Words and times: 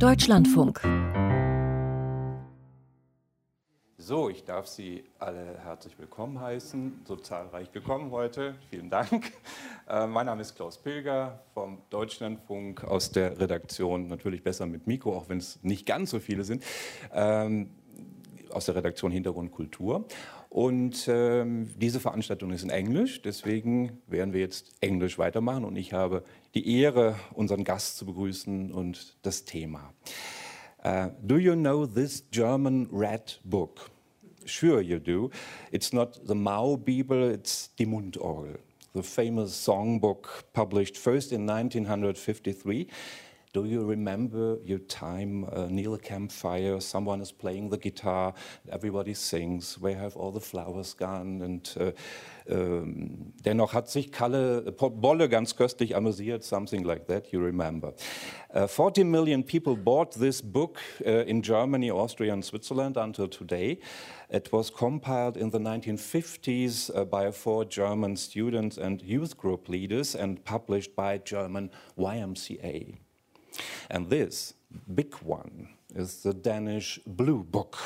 Deutschlandfunk. 0.00 0.80
So, 3.98 4.30
ich 4.30 4.44
darf 4.44 4.66
Sie 4.66 5.04
alle 5.18 5.58
herzlich 5.62 5.98
willkommen 5.98 6.40
heißen, 6.40 7.02
so 7.06 7.16
zahlreich 7.16 7.70
gekommen 7.70 8.10
heute. 8.10 8.54
Vielen 8.70 8.88
Dank. 8.88 9.32
Äh, 9.86 10.06
mein 10.06 10.26
Name 10.26 10.40
ist 10.40 10.54
Klaus 10.54 10.78
Pilger 10.78 11.40
vom 11.52 11.82
Deutschlandfunk 11.90 12.84
aus 12.84 13.10
der 13.10 13.40
Redaktion, 13.40 14.06
natürlich 14.06 14.44
besser 14.44 14.66
mit 14.66 14.86
Mikro, 14.86 15.16
auch 15.16 15.28
wenn 15.28 15.38
es 15.38 15.58
nicht 15.64 15.84
ganz 15.84 16.10
so 16.10 16.20
viele 16.20 16.44
sind, 16.44 16.62
ähm, 17.12 17.70
aus 18.52 18.66
der 18.66 18.76
Redaktion 18.76 19.10
Hintergrund 19.10 19.50
Kultur. 19.50 20.06
Und 20.48 21.06
ähm, 21.08 21.70
diese 21.76 22.00
Veranstaltung 22.00 22.52
ist 22.52 22.62
in 22.62 22.70
Englisch, 22.70 23.20
deswegen 23.22 24.00
werden 24.06 24.32
wir 24.32 24.40
jetzt 24.40 24.74
Englisch 24.80 25.18
weitermachen 25.18 25.64
und 25.64 25.76
ich 25.76 25.92
habe 25.92 26.24
die 26.54 26.80
Ehre, 26.80 27.16
unseren 27.34 27.64
Gast 27.64 27.96
zu 27.96 28.06
begrüßen 28.06 28.72
und 28.72 29.16
das 29.22 29.44
Thema. 29.44 29.92
Uh, 30.82 31.10
do 31.22 31.36
you 31.36 31.54
know 31.54 31.86
this 31.86 32.24
German 32.30 32.88
red 32.90 33.38
book? 33.44 33.90
Sure, 34.46 34.80
you 34.80 34.98
do. 34.98 35.30
It's 35.70 35.92
not 35.92 36.20
the 36.26 36.34
Mao 36.34 36.76
Bibel, 36.76 37.30
it's 37.30 37.70
Die 37.78 37.84
Mundorgel, 37.84 38.58
the 38.94 39.02
famous 39.02 39.54
songbook 39.54 40.44
published 40.54 40.96
first 40.96 41.32
in 41.32 41.46
1953 41.46 42.88
do 43.52 43.64
you 43.64 43.84
remember 43.84 44.58
your 44.64 44.78
time 44.78 45.44
uh, 45.44 45.66
near 45.68 45.94
a 45.94 45.98
campfire? 45.98 46.80
Someone 46.80 47.20
is 47.20 47.32
playing 47.32 47.70
the 47.70 47.78
guitar, 47.78 48.32
everybody 48.70 49.12
sings. 49.12 49.76
Where 49.78 49.96
have 49.96 50.16
all 50.16 50.30
the 50.30 50.40
flowers 50.40 50.94
gone? 50.94 51.42
And 51.42 51.76
uh, 51.80 51.90
um, 52.48 53.32
dennoch 53.44 53.72
hat 53.74 53.88
sich 53.88 54.12
Kalle 54.12 54.72
Bolle 54.72 55.28
ganz 55.28 55.56
köstlich 55.56 55.96
amüsiert, 55.96 56.44
something 56.44 56.84
like 56.84 57.06
that, 57.08 57.32
you 57.32 57.40
remember. 57.40 57.94
Uh, 58.54 58.68
40 58.68 59.04
million 59.04 59.42
people 59.42 59.76
bought 59.76 60.14
this 60.14 60.42
book 60.42 60.78
uh, 61.04 61.24
in 61.26 61.42
Germany, 61.42 61.90
Austria, 61.90 62.32
and 62.32 62.44
Switzerland 62.44 62.96
until 62.96 63.26
today. 63.26 63.80
It 64.28 64.52
was 64.52 64.70
compiled 64.70 65.36
in 65.36 65.50
the 65.50 65.58
1950s 65.58 66.90
uh, 66.94 67.04
by 67.04 67.32
four 67.32 67.64
German 67.64 68.14
students 68.16 68.78
and 68.78 69.02
youth 69.02 69.36
group 69.36 69.68
leaders 69.68 70.14
and 70.14 70.44
published 70.44 70.94
by 70.94 71.18
German 71.18 71.70
YMCA. 71.98 73.09
And 73.88 74.08
this 74.10 74.54
big 74.94 75.14
one 75.22 75.68
is 75.94 76.22
the 76.22 76.32
Danish 76.32 77.00
Blue 77.06 77.42
Book. 77.42 77.76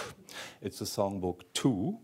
It's 0.61 0.81
a 0.81 0.85
songbook 0.85 1.43
too, 1.53 1.99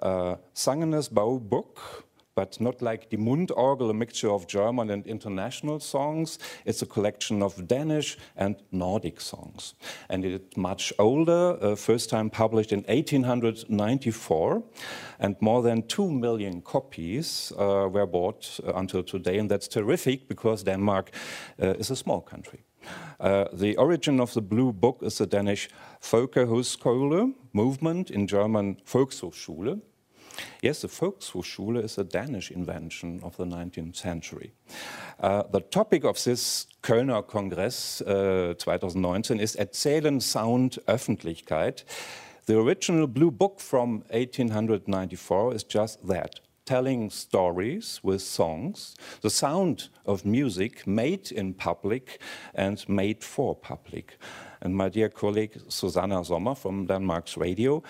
uh, 0.00 0.36
Sangenes 0.54 1.10
Book, 1.10 2.06
but 2.34 2.60
not 2.60 2.80
like 2.80 3.10
the 3.10 3.16
Mundorgel, 3.16 3.90
a 3.90 3.94
mixture 3.94 4.30
of 4.30 4.46
German 4.46 4.90
and 4.90 5.06
international 5.06 5.80
songs. 5.80 6.38
It's 6.64 6.82
a 6.82 6.86
collection 6.86 7.42
of 7.42 7.68
Danish 7.68 8.16
and 8.36 8.56
Nordic 8.72 9.20
songs. 9.20 9.74
And 10.08 10.24
it's 10.24 10.56
much 10.56 10.92
older, 10.98 11.58
uh, 11.60 11.76
first 11.76 12.08
time 12.08 12.30
published 12.30 12.72
in 12.72 12.84
1894, 12.88 14.62
and 15.18 15.36
more 15.40 15.62
than 15.62 15.82
2 15.82 16.10
million 16.10 16.62
copies 16.62 17.52
uh, 17.58 17.88
were 17.92 18.06
bought 18.06 18.60
uh, 18.66 18.72
until 18.74 19.02
today. 19.02 19.38
And 19.38 19.50
that's 19.50 19.68
terrific 19.68 20.28
because 20.28 20.62
Denmark 20.62 21.10
uh, 21.62 21.74
is 21.78 21.90
a 21.90 21.96
small 21.96 22.22
country. 22.22 22.64
Uh, 23.20 23.44
the 23.52 23.76
origin 23.76 24.20
of 24.20 24.32
the 24.34 24.42
Blue 24.42 24.72
Book 24.72 24.98
is 25.02 25.18
the 25.18 25.26
Danish 25.26 25.68
Folkehøjskole 26.00 27.34
movement, 27.52 28.10
in 28.10 28.26
German 28.26 28.76
Volkshochschule. 28.86 29.80
Yes, 30.62 30.80
the 30.80 30.88
Volkshochschule 30.88 31.82
is 31.82 31.98
a 31.98 32.04
Danish 32.04 32.50
invention 32.50 33.20
of 33.22 33.36
the 33.36 33.44
19th 33.44 33.96
century. 33.96 34.52
Uh, 35.20 35.42
the 35.52 35.60
topic 35.60 36.04
of 36.04 36.22
this 36.24 36.66
Kölner 36.82 37.22
Kongress 37.22 38.00
uh, 38.02 38.54
2019 38.54 39.40
is 39.40 39.56
Erzählen 39.56 40.20
Sound 40.20 40.78
Öffentlichkeit. 40.86 41.84
The 42.46 42.58
original 42.58 43.06
Blue 43.06 43.30
Book 43.30 43.60
from 43.60 44.02
1894 44.10 45.54
is 45.54 45.64
just 45.64 46.06
that 46.08 46.40
telling 46.64 47.10
stories 47.10 48.00
with 48.02 48.22
songs, 48.22 48.94
the 49.20 49.30
sound 49.30 49.88
of 50.06 50.24
music 50.24 50.86
made 50.86 51.32
in 51.32 51.54
public 51.54 52.20
and 52.54 52.88
made 52.88 53.24
for 53.24 53.54
public. 53.54 54.18
And 54.60 54.76
my 54.76 54.88
dear 54.88 55.08
colleague 55.08 55.60
Susanna 55.68 56.24
Sommer 56.24 56.54
from 56.54 56.86
Denmark's 56.86 57.36
Radio, 57.36 57.82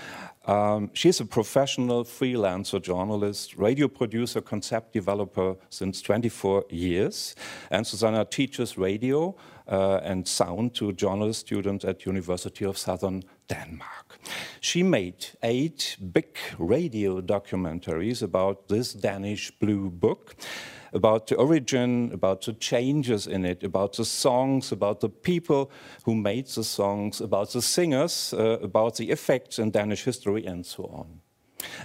um, 0.46 0.90
she's 0.94 1.20
a 1.20 1.26
professional 1.26 2.04
freelancer 2.04 2.80
journalist, 2.80 3.56
radio 3.56 3.88
producer, 3.88 4.40
concept 4.40 4.94
developer 4.94 5.54
since 5.68 6.00
24 6.00 6.64
years. 6.70 7.36
And 7.70 7.86
Susanna 7.86 8.24
teaches 8.24 8.78
radio 8.78 9.36
uh, 9.68 10.00
and 10.02 10.26
sound 10.26 10.74
to 10.76 10.92
journalist 10.92 11.40
students 11.40 11.84
at 11.84 12.06
University 12.06 12.64
of 12.64 12.78
Southern 12.78 13.22
Denmark. 13.48 14.11
She 14.60 14.82
made 14.82 15.26
eight 15.42 15.96
big 16.12 16.38
radio 16.58 17.20
documentaries 17.20 18.22
about 18.22 18.68
this 18.68 18.92
Danish 18.92 19.50
Blue 19.50 19.90
Book, 19.90 20.36
about 20.92 21.26
the 21.26 21.36
origin, 21.36 22.10
about 22.12 22.42
the 22.42 22.52
changes 22.52 23.26
in 23.26 23.44
it, 23.44 23.64
about 23.64 23.94
the 23.94 24.04
songs, 24.04 24.72
about 24.72 25.00
the 25.00 25.08
people 25.08 25.70
who 26.04 26.14
made 26.14 26.46
the 26.46 26.64
songs, 26.64 27.20
about 27.20 27.50
the 27.52 27.62
singers, 27.62 28.34
uh, 28.34 28.58
about 28.60 28.96
the 28.96 29.10
effects 29.10 29.58
in 29.58 29.70
Danish 29.70 30.04
history, 30.04 30.46
and 30.46 30.66
so 30.66 30.84
on. 30.84 31.20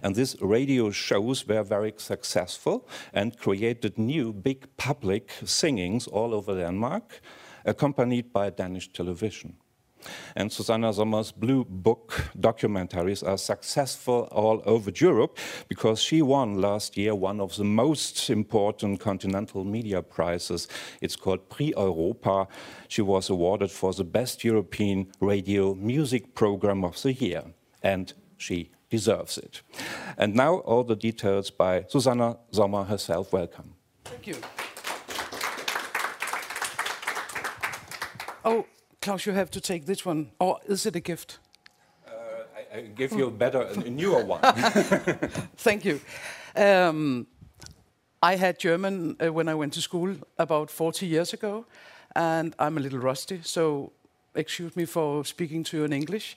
And 0.03 0.15
these 0.15 0.35
radio 0.41 0.91
shows 0.91 1.47
were 1.47 1.63
very 1.63 1.93
successful 1.97 2.87
and 3.13 3.37
created 3.37 3.97
new 3.97 4.33
big 4.33 4.67
public 4.77 5.31
singings 5.45 6.07
all 6.07 6.33
over 6.33 6.55
Denmark, 6.55 7.21
accompanied 7.65 8.33
by 8.33 8.49
Danish 8.49 8.91
television. 8.91 9.57
And 10.35 10.51
Susanna 10.51 10.93
Sommer's 10.93 11.31
Blue 11.31 11.65
Book 11.65 12.29
documentaries 12.39 13.27
are 13.27 13.37
successful 13.37 14.27
all 14.31 14.61
over 14.65 14.91
Europe 14.95 15.37
because 15.67 16.01
she 16.01 16.21
won 16.21 16.61
last 16.61 16.97
year 16.97 17.15
one 17.15 17.39
of 17.39 17.55
the 17.55 17.63
most 17.63 18.29
important 18.29 18.99
continental 18.99 19.63
media 19.63 20.01
prizes. 20.01 20.67
It's 21.01 21.15
called 21.15 21.49
Prix 21.49 21.73
Europa. 21.77 22.47
She 22.87 23.01
was 23.01 23.29
awarded 23.29 23.71
for 23.71 23.93
the 23.93 24.03
best 24.03 24.43
European 24.43 25.11
radio 25.19 25.73
music 25.73 26.35
program 26.35 26.83
of 26.83 27.01
the 27.01 27.13
year. 27.13 27.43
And 27.83 28.13
she 28.37 28.71
deserves 28.89 29.37
it. 29.37 29.61
And 30.17 30.35
now 30.35 30.57
all 30.57 30.83
the 30.83 30.95
details 30.95 31.49
by 31.49 31.85
Susanna 31.87 32.37
Sommer 32.51 32.83
herself. 32.83 33.33
Welcome. 33.33 33.75
Thank 34.05 34.27
you. 34.27 34.35
Oh, 38.45 38.65
Klaus, 39.07 39.25
you 39.25 39.31
have 39.31 39.49
to 39.51 39.61
take 39.61 39.85
this 39.85 40.05
one. 40.05 40.31
Or 40.37 40.59
is 40.67 40.85
it 40.85 40.93
a 40.97 40.99
gift? 40.99 41.39
Uh, 42.05 42.11
I, 42.73 42.77
I, 42.77 42.81
give 42.81 43.13
you 43.13 43.27
a 43.27 43.31
better, 43.31 43.61
a 43.61 43.89
newer 43.89 44.25
one. 44.25 44.41
Thank 45.55 45.85
you. 45.85 46.01
Um, 46.57 47.25
I 48.21 48.35
had 48.35 48.59
German 48.59 49.15
uh, 49.23 49.31
when 49.31 49.47
I 49.47 49.55
went 49.55 49.71
to 49.75 49.81
school 49.81 50.13
about 50.37 50.69
40 50.69 51.05
years 51.05 51.31
ago, 51.31 51.65
and 52.17 52.53
I'm 52.59 52.77
a 52.77 52.81
little 52.81 52.99
rusty, 52.99 53.39
so 53.43 53.93
excuse 54.35 54.75
me 54.75 54.83
for 54.83 55.23
speaking 55.23 55.63
to 55.63 55.77
you 55.77 55.85
in 55.85 55.93
English. 55.93 56.35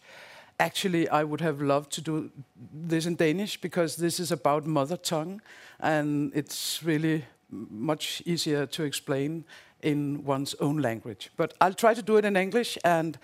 Actually, 0.61 1.09
I 1.09 1.25
would 1.25 1.41
have 1.41 1.61
loved 1.61 1.91
to 1.95 2.01
do 2.01 2.31
this 2.73 3.05
in 3.05 3.17
Danish 3.17 3.61
because 3.61 3.97
this 3.97 4.21
is 4.21 4.31
about 4.31 4.65
mother 4.65 4.97
tongue, 4.97 5.43
and 5.81 6.31
it's 6.37 6.85
really 6.85 7.25
much 7.51 8.23
easier 8.27 8.65
to 8.67 8.85
explain 8.85 9.45
in 9.83 10.25
one's 10.25 10.55
own 10.61 10.79
language. 10.79 11.31
But 11.37 11.55
I'll 11.61 11.75
try 11.75 11.95
to 11.95 12.03
do 12.03 12.17
it 12.17 12.25
in 12.25 12.37
English, 12.37 12.79
and 12.85 13.19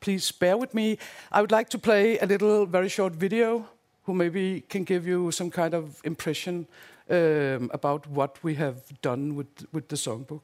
please 0.00 0.30
bear 0.32 0.56
with 0.56 0.74
me. 0.74 0.98
I 1.30 1.40
would 1.40 1.52
like 1.52 1.68
to 1.70 1.78
play 1.78 2.18
a 2.18 2.26
little, 2.26 2.66
very 2.66 2.88
short 2.88 3.14
video 3.14 3.68
who 4.04 4.14
maybe 4.14 4.62
can 4.68 4.84
give 4.84 5.06
you 5.06 5.30
some 5.30 5.50
kind 5.50 5.74
of 5.74 6.00
impression 6.04 6.66
um, 7.10 7.70
about 7.72 8.06
what 8.06 8.42
we 8.42 8.54
have 8.54 8.76
done 9.00 9.34
with, 9.36 9.66
with 9.72 9.88
the 9.88 9.96
songbook. 9.96 10.42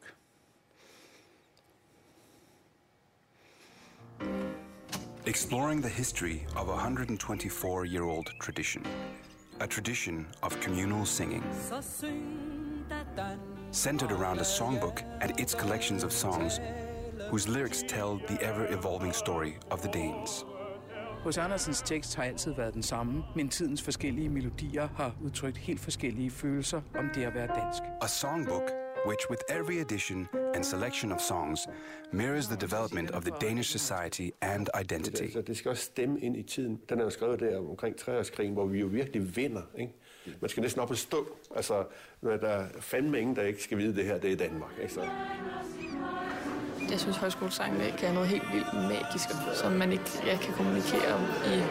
Exploring 5.27 5.81
the 5.81 5.89
history 5.89 6.47
of 6.57 6.69
a 6.69 6.73
124 6.73 7.85
year 7.85 8.05
old 8.05 8.31
tradition, 8.41 8.83
a 9.61 9.67
tradition 9.67 10.27
of 10.43 10.59
communal 10.61 11.05
singing 11.05 11.45
centered 13.73 14.13
around 14.13 14.41
a 14.41 14.45
songbook 14.45 15.03
and 15.21 15.41
its 15.41 15.55
collections 15.55 16.05
of 16.05 16.13
songs, 16.13 16.61
whose 17.31 17.49
lyrics 17.49 17.85
tell 17.89 18.21
the 18.29 18.43
ever-evolving 18.43 19.13
story 19.13 19.53
of 19.71 19.81
the 19.81 19.91
Danes. 19.93 20.45
H.C. 21.27 21.39
Andersens 21.39 21.83
tekst 21.83 22.17
har 22.17 22.23
altid 22.23 22.55
været 22.55 22.75
den 22.75 22.83
samme, 22.83 23.25
men 23.37 23.49
tidens 23.49 23.83
forskellige 23.83 24.29
melodier 24.29 24.89
har 24.97 25.17
udtrykt 25.25 25.59
helt 25.59 25.81
forskellige 25.81 26.31
følelser 26.31 26.81
om 26.95 27.11
det 27.15 27.25
at 27.25 27.35
være 27.35 27.47
dansk. 27.47 27.83
A 28.03 28.07
songbook 28.07 28.71
which 29.07 29.31
with 29.31 29.43
every 29.49 29.79
edition 29.81 30.29
and 30.55 30.65
selection 30.65 31.13
of 31.13 31.21
songs 31.21 31.69
mirrors 32.13 32.47
the 32.47 32.57
development 32.57 33.11
of 33.11 33.25
the 33.25 33.33
Danish 33.41 33.71
society 33.71 34.31
and 34.41 34.69
identity. 34.81 35.23
Altså, 35.23 35.43
det 35.43 35.57
skal 35.57 35.71
også 35.71 35.83
stemme 35.83 36.21
ind 36.21 36.37
i 36.37 36.43
tiden. 36.43 36.81
Den 36.89 37.01
er 37.01 37.05
jo 37.05 37.11
skrevet 37.11 37.41
der 37.41 37.59
omkring 37.59 37.97
treårskrigen, 37.97 38.53
hvor 38.53 38.67
vi 38.67 38.81
jo 38.81 38.87
virkelig 38.87 39.37
vinder. 39.37 39.63
Ikke? 39.79 39.93
Man 40.41 40.49
skal 40.49 40.61
næsten 40.61 40.83
op 40.83 40.91
og 40.91 40.97
stå. 40.97 41.27
Altså, 41.57 41.85
når 42.21 42.37
der 42.37 42.49
er 42.49 42.65
fandme 42.81 43.21
ingen, 43.21 43.37
der 43.37 43.43
ikke 43.43 43.63
skal 43.63 43.79
vide 43.79 43.97
det 43.97 44.05
her, 44.05 44.19
det 44.19 44.33
er 44.33 44.37
Danmark. 44.37 44.71
Ikke 44.83 44.95
så? 44.95 45.01
Jeg 46.91 47.01
synes, 47.01 47.17
højskolesangene 47.17 47.85
kan 47.99 48.15
noget 48.15 48.29
helt 48.29 48.43
vildt 48.53 48.75
magisk, 48.75 49.29
som 49.55 49.73
man 49.73 49.93
ikke 49.93 50.11
ja, 50.27 50.37
kan 50.37 50.55
kommunikere 50.55 51.15
om 51.15 51.23
i 51.47 51.63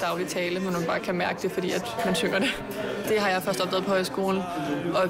daglig 0.00 0.28
tale, 0.28 0.60
men 0.60 0.72
man 0.72 0.82
bare 0.86 1.00
kan 1.00 1.14
mærke 1.14 1.42
det, 1.42 1.52
fordi 1.52 1.70
at 1.70 1.96
man 2.04 2.14
synger 2.14 2.38
det. 2.38 2.62
Det 3.08 3.20
har 3.20 3.28
jeg 3.28 3.42
først 3.42 3.60
opdaget 3.60 3.84
på 3.84 3.90
højskolen, 3.90 4.42
og 4.94 5.08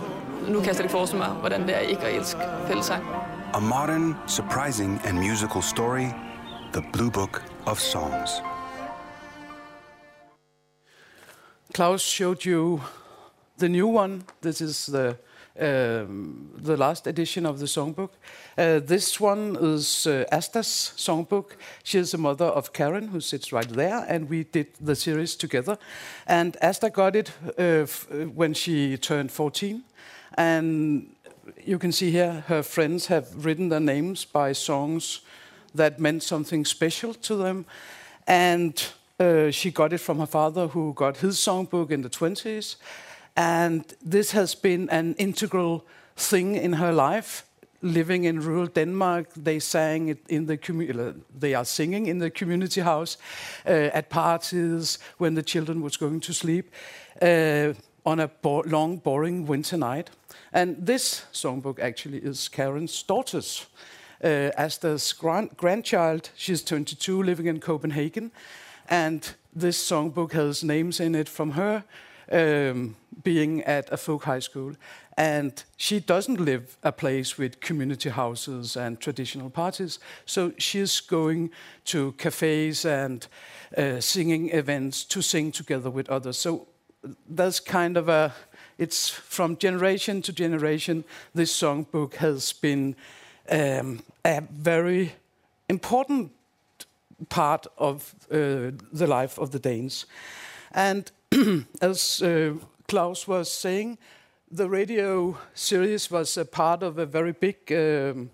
nu 0.49 0.59
kan 0.59 0.67
jeg 0.67 0.75
slet 0.75 0.85
ikke 0.85 0.93
forestille 0.93 1.25
mig, 1.25 1.31
hvordan 1.31 1.63
det 1.63 1.77
er 1.77 1.81
ikke 1.81 2.03
at 2.03 2.17
elske 2.17 2.41
fællesang. 2.67 3.05
A 3.55 3.59
modern, 3.59 4.17
surprising, 4.29 5.01
and 5.07 5.19
musical 5.19 5.63
story, 5.63 6.07
The 6.73 6.85
Blue 6.93 7.11
Book 7.11 7.43
of 7.67 7.79
Songs. 7.79 8.54
Klaus 11.75 12.03
showed 12.03 12.45
you 12.45 12.81
the 13.59 13.69
new 13.69 13.89
one. 13.89 14.23
This 14.43 14.61
is 14.61 14.87
the 14.87 15.19
um, 15.59 16.51
the 16.57 16.77
last 16.77 17.09
edition 17.09 17.45
of 17.47 17.59
the 17.59 17.67
songbook. 17.67 18.11
Uh, 18.57 18.79
this 18.79 19.21
one 19.21 19.57
is 19.61 20.07
uh, 20.07 20.25
Asta's 20.31 20.93
songbook. 20.97 21.57
She 21.83 21.99
is 21.99 22.13
the 22.13 22.19
mother 22.19 22.45
of 22.45 22.73
Karen, 22.73 23.09
who 23.09 23.21
sits 23.21 23.53
right 23.53 23.69
there, 23.69 24.05
and 24.09 24.29
we 24.29 24.45
did 24.45 24.69
the 24.81 24.95
series 24.95 25.35
together. 25.35 25.77
And 26.29 26.57
Asta 26.63 26.91
got 26.91 27.17
it 27.17 27.33
uh, 27.59 27.87
when 28.35 28.55
she 28.55 28.97
turned 28.97 29.33
14, 29.33 29.83
and 30.39 31.09
you 31.65 31.79
can 31.81 31.91
see 31.91 32.13
here 32.13 32.45
her 32.47 32.63
friends 32.63 33.07
have 33.07 33.45
written 33.45 33.69
their 33.69 33.81
names 33.81 34.25
by 34.25 34.53
songs 34.53 35.23
that 35.75 35.99
meant 35.99 36.23
something 36.23 36.65
special 36.65 37.15
to 37.15 37.35
them, 37.35 37.67
and 38.29 38.93
uh, 39.21 39.51
she 39.51 39.71
got 39.71 39.93
it 39.93 39.99
from 39.99 40.19
her 40.19 40.27
father, 40.27 40.69
who 40.69 40.93
got 40.95 41.19
his 41.19 41.37
songbook 41.37 41.91
in 41.91 42.03
the 42.03 42.11
20s. 42.11 42.77
And 43.37 43.85
this 44.05 44.33
has 44.33 44.55
been 44.55 44.89
an 44.91 45.15
integral 45.15 45.85
thing 46.17 46.55
in 46.57 46.75
her 46.75 46.93
life. 46.93 47.45
Living 47.83 48.25
in 48.25 48.41
rural 48.41 48.67
Denmark, 48.67 49.29
they 49.37 49.61
sang 49.61 50.09
it 50.09 50.19
in 50.29 50.47
the 50.47 50.57
community. 50.57 51.21
They 51.39 51.55
are 51.55 51.67
singing 51.67 52.07
in 52.07 52.19
the 52.19 52.31
community 52.31 52.81
house 52.81 53.19
uh, 53.67 53.91
at 53.93 54.09
parties 54.09 54.99
when 55.19 55.35
the 55.35 55.43
children 55.43 55.83
was 55.83 55.99
going 55.99 56.21
to 56.21 56.33
sleep 56.33 56.73
uh, 57.21 57.75
on 58.07 58.21
a 58.21 58.29
bo 58.29 58.63
long, 58.67 58.97
boring 58.97 59.47
winter 59.47 59.77
night. 59.77 60.11
And 60.53 60.77
this 60.87 61.27
songbook 61.33 61.79
actually 61.79 62.19
is 62.19 62.49
Karen's 62.49 63.03
daughter's. 63.03 63.67
Uh, 64.23 64.51
Asta's 64.57 65.13
grand 65.13 65.55
grandchild, 65.57 66.31
she's 66.35 66.63
22, 66.63 67.23
living 67.23 67.47
in 67.47 67.61
Copenhagen, 67.61 68.31
and 68.89 69.35
this 69.55 69.83
songbook 69.83 70.33
has 70.33 70.63
names 70.63 71.01
in 71.01 71.15
it 71.15 71.29
from 71.29 71.53
her 71.53 71.85
um, 72.33 72.97
being 73.23 73.63
at 73.63 73.93
a 73.93 73.97
folk 73.97 74.25
high 74.25 74.41
school. 74.41 74.75
And 75.17 75.63
she 75.77 76.01
doesn't 76.01 76.41
live 76.41 76.77
a 76.83 76.91
place 76.91 77.39
with 77.39 77.61
community 77.61 78.11
houses 78.11 78.77
and 78.77 78.99
traditional 78.99 79.49
parties. 79.49 80.01
So 80.27 80.53
she's 80.59 81.01
going 81.01 81.51
to 81.85 82.13
cafes 82.13 82.85
and 82.85 83.27
uh, 83.77 84.01
singing 84.01 84.51
events 84.51 85.05
to 85.05 85.23
sing 85.23 85.53
together 85.53 85.91
with 85.91 86.11
others. 86.11 86.37
So 86.37 86.67
there's 87.29 87.61
kind 87.61 87.97
of 87.97 88.09
a, 88.09 88.35
it's 88.77 89.09
from 89.09 89.57
generation 89.57 90.21
to 90.23 90.33
generation, 90.33 91.05
this 91.33 91.55
songbook 91.57 92.15
has 92.15 92.53
been 92.53 92.97
um, 93.51 94.03
a 94.25 94.41
very 94.41 95.13
important 95.69 96.33
part 97.29 97.67
of 97.79 98.15
uh, 98.31 98.71
the 98.93 99.07
life 99.07 99.39
of 99.39 99.51
the 99.51 99.59
Danes. 99.59 100.07
And 100.73 101.11
as 101.81 102.23
uh, 102.23 102.55
Klaus 102.89 103.29
was 103.29 103.53
saying, 103.53 103.99
the 104.51 104.69
radio 104.69 105.37
series 105.55 106.11
was 106.11 106.37
a 106.37 106.45
part 106.45 106.83
of 106.83 106.99
a 106.99 107.07
very 107.07 107.33
big 107.33 107.73
um, 107.73 108.31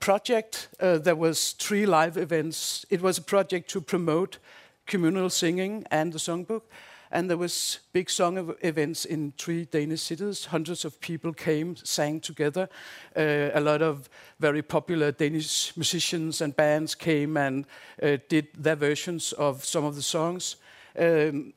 project. 0.00 0.68
Uh, 0.80 0.98
there 0.98 1.16
was 1.16 1.52
three 1.52 1.86
live 1.86 2.16
events. 2.16 2.84
It 2.90 3.02
was 3.02 3.18
a 3.18 3.22
project 3.22 3.70
to 3.70 3.80
promote 3.80 4.38
communal 4.86 5.30
singing 5.30 5.86
and 5.90 6.12
the 6.12 6.18
songbook. 6.18 6.62
And 7.10 7.30
there 7.30 7.38
was 7.38 7.78
big 7.92 8.10
song 8.10 8.54
events 8.60 9.04
in 9.04 9.32
three 9.38 9.64
Danish 9.64 10.02
cities. 10.02 10.46
Hundreds 10.46 10.84
of 10.84 11.00
people 11.00 11.32
came, 11.32 11.76
sang 11.76 12.20
together. 12.20 12.68
Uh, 13.16 13.50
a 13.54 13.60
lot 13.60 13.82
of 13.82 14.08
very 14.38 14.62
popular 14.62 15.12
Danish 15.12 15.76
musicians 15.76 16.40
and 16.40 16.54
bands 16.54 16.94
came 16.94 17.36
and 17.36 17.66
uh, 18.02 18.18
did 18.28 18.48
their 18.56 18.76
versions 18.76 19.32
of 19.32 19.64
some 19.64 19.84
of 19.84 19.94
the 19.94 20.02
songs. 20.02 20.56
Um, 20.98 21.54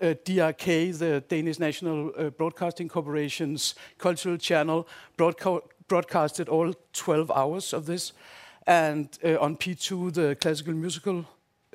uh, 0.00 0.14
DRK, 0.24 0.96
the 0.98 1.24
Danish 1.28 1.58
National 1.58 2.12
uh, 2.16 2.30
Broadcasting 2.30 2.88
Corporation's 2.88 3.74
cultural 3.98 4.36
channel, 4.36 4.86
broadca 5.16 5.60
broadcasted 5.88 6.48
all 6.48 6.72
12 6.92 7.30
hours 7.32 7.72
of 7.72 7.86
this. 7.86 8.12
And 8.66 9.08
uh, 9.24 9.38
on 9.40 9.56
P2, 9.56 10.12
the 10.14 10.36
classical 10.40 10.72
musical 10.72 11.26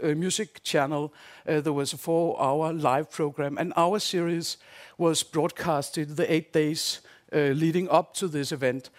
uh, 0.01 0.07
music 0.15 0.63
channel, 0.63 1.13
uh, 1.47 1.61
there 1.61 1.73
was 1.73 1.93
a 1.93 1.97
four-hour 1.97 2.73
live 2.73 3.11
program, 3.11 3.57
and 3.57 3.73
our 3.75 3.99
series 3.99 4.57
was 4.97 5.23
broadcasted 5.23 6.15
the 6.15 6.31
eight 6.31 6.53
days 6.53 7.01
uh, 7.33 7.53
leading 7.53 7.89
up 7.89 8.13
to 8.13 8.27
this 8.27 8.51
event 8.51 8.89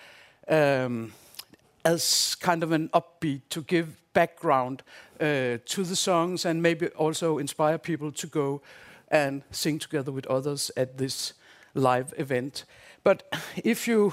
um, 0.49 1.13
as 1.85 2.35
kind 2.35 2.63
of 2.63 2.73
an 2.73 2.89
upbeat 2.91 3.43
to 3.51 3.63
give 3.63 3.97
background 4.13 4.83
uh, 5.21 5.59
to 5.65 5.85
the 5.85 5.97
songs 5.97 6.45
and 6.45 6.63
maybe 6.63 6.89
also 6.89 7.39
inspire 7.39 7.79
people 7.79 8.13
to 8.13 8.27
go 8.27 8.61
and 9.11 9.43
sing 9.51 9.79
together 9.79 10.13
with 10.13 10.27
others 10.27 10.71
at 10.77 10.99
this 10.99 11.33
live 11.75 12.13
event. 12.19 12.65
But 13.05 13.23
if 13.65 13.89
you 13.89 14.13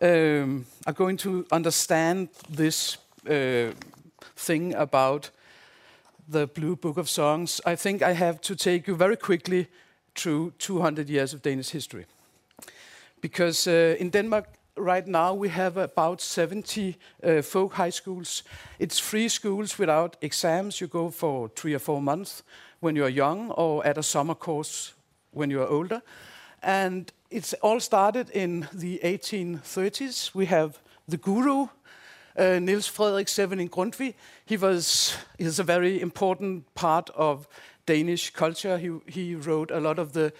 um, 0.00 0.66
are 0.86 0.92
going 0.92 1.16
to 1.18 1.46
understand 1.50 2.28
this 2.48 2.98
uh, 3.28 3.72
thing 4.36 4.74
about 4.74 5.30
the 6.28 6.46
Blue 6.46 6.76
Book 6.76 6.98
of 6.98 7.08
Songs, 7.08 7.60
I 7.64 7.76
think 7.76 8.02
I 8.02 8.12
have 8.12 8.40
to 8.42 8.54
take 8.54 8.86
you 8.86 8.94
very 8.94 9.16
quickly 9.16 9.66
through 10.14 10.52
200 10.58 11.08
years 11.08 11.32
of 11.32 11.42
Danish 11.42 11.70
history. 11.70 12.06
Because 13.20 13.66
uh, 13.66 13.96
in 13.98 14.10
Denmark, 14.10 14.46
right 14.76 15.06
now, 15.06 15.34
we 15.34 15.48
have 15.48 15.76
about 15.76 16.20
70 16.20 16.96
uh, 17.22 17.42
folk 17.42 17.74
high 17.74 17.90
schools. 17.90 18.42
It's 18.78 18.98
free 18.98 19.28
schools 19.28 19.78
without 19.78 20.16
exams. 20.20 20.80
You 20.80 20.86
go 20.86 21.10
for 21.10 21.48
three 21.48 21.74
or 21.74 21.80
four 21.80 22.02
months 22.02 22.42
when 22.80 22.94
you're 22.94 23.08
young 23.08 23.50
or 23.52 23.84
at 23.86 23.98
a 23.98 24.02
summer 24.02 24.34
course 24.34 24.92
when 25.32 25.50
you're 25.50 25.68
older. 25.68 26.02
And 26.62 27.12
it's 27.30 27.54
all 27.54 27.80
started 27.80 28.30
in 28.30 28.68
the 28.72 29.00
1830s. 29.02 30.34
We 30.34 30.46
have 30.46 30.78
the 31.08 31.16
guru, 31.16 31.68
uh, 32.38 32.58
Niels 32.60 32.86
Frederik 32.86 33.28
Severin 33.28 33.68
Grundtvig. 33.68 34.14
He 34.46 34.56
was 34.56 35.16
is 35.38 35.58
a 35.58 35.64
very 35.64 36.00
important 36.00 36.74
part 36.74 37.10
of 37.10 37.48
Danish 37.86 38.30
culture. 38.30 38.78
He 38.78 38.90
he 39.06 39.34
wrote 39.34 39.70
a 39.70 39.80
lot 39.80 39.98
of 39.98 40.12
the 40.12 40.32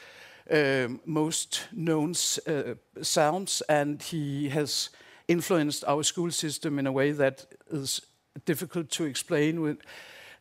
um, 0.50 1.00
most 1.05 1.69
known 1.73 2.14
uh, 2.47 2.75
sounds, 3.02 3.62
and 3.69 4.02
he 4.02 4.49
has 4.49 4.90
influenced 5.26 5.85
our 5.85 6.02
school 6.02 6.31
system 6.31 6.78
in 6.78 6.87
a 6.87 6.93
way 6.93 7.12
that 7.12 7.47
is 7.71 8.00
difficult 8.45 8.90
to 8.90 9.05
explain. 9.05 9.61
With, 9.61 9.78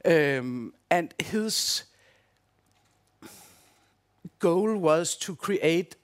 um, 0.05 0.73
and 0.89 1.13
his 1.17 1.83
goal 4.39 4.77
was 4.77 5.17
to 5.17 5.35
create 5.35 5.95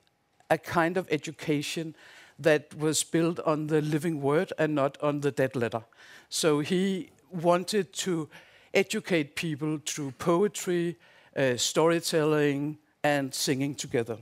a 0.49 0.57
kind 0.57 0.97
of 0.97 1.07
education 1.11 1.95
that 2.39 2.77
was 2.77 3.03
built 3.03 3.39
on 3.39 3.67
the 3.67 3.81
living 3.81 4.21
word 4.21 4.53
and 4.57 4.75
not 4.75 4.97
on 5.01 5.21
the 5.21 5.31
dead 5.31 5.55
letter. 5.55 5.83
So 6.29 6.59
he 6.59 7.11
wanted 7.31 7.93
to 7.93 8.29
educate 8.73 9.35
people 9.35 9.79
through 9.85 10.11
poetry, 10.11 10.97
uh, 11.35 11.57
storytelling, 11.57 12.77
and 13.03 13.33
singing 13.33 13.75
together. 13.75 14.17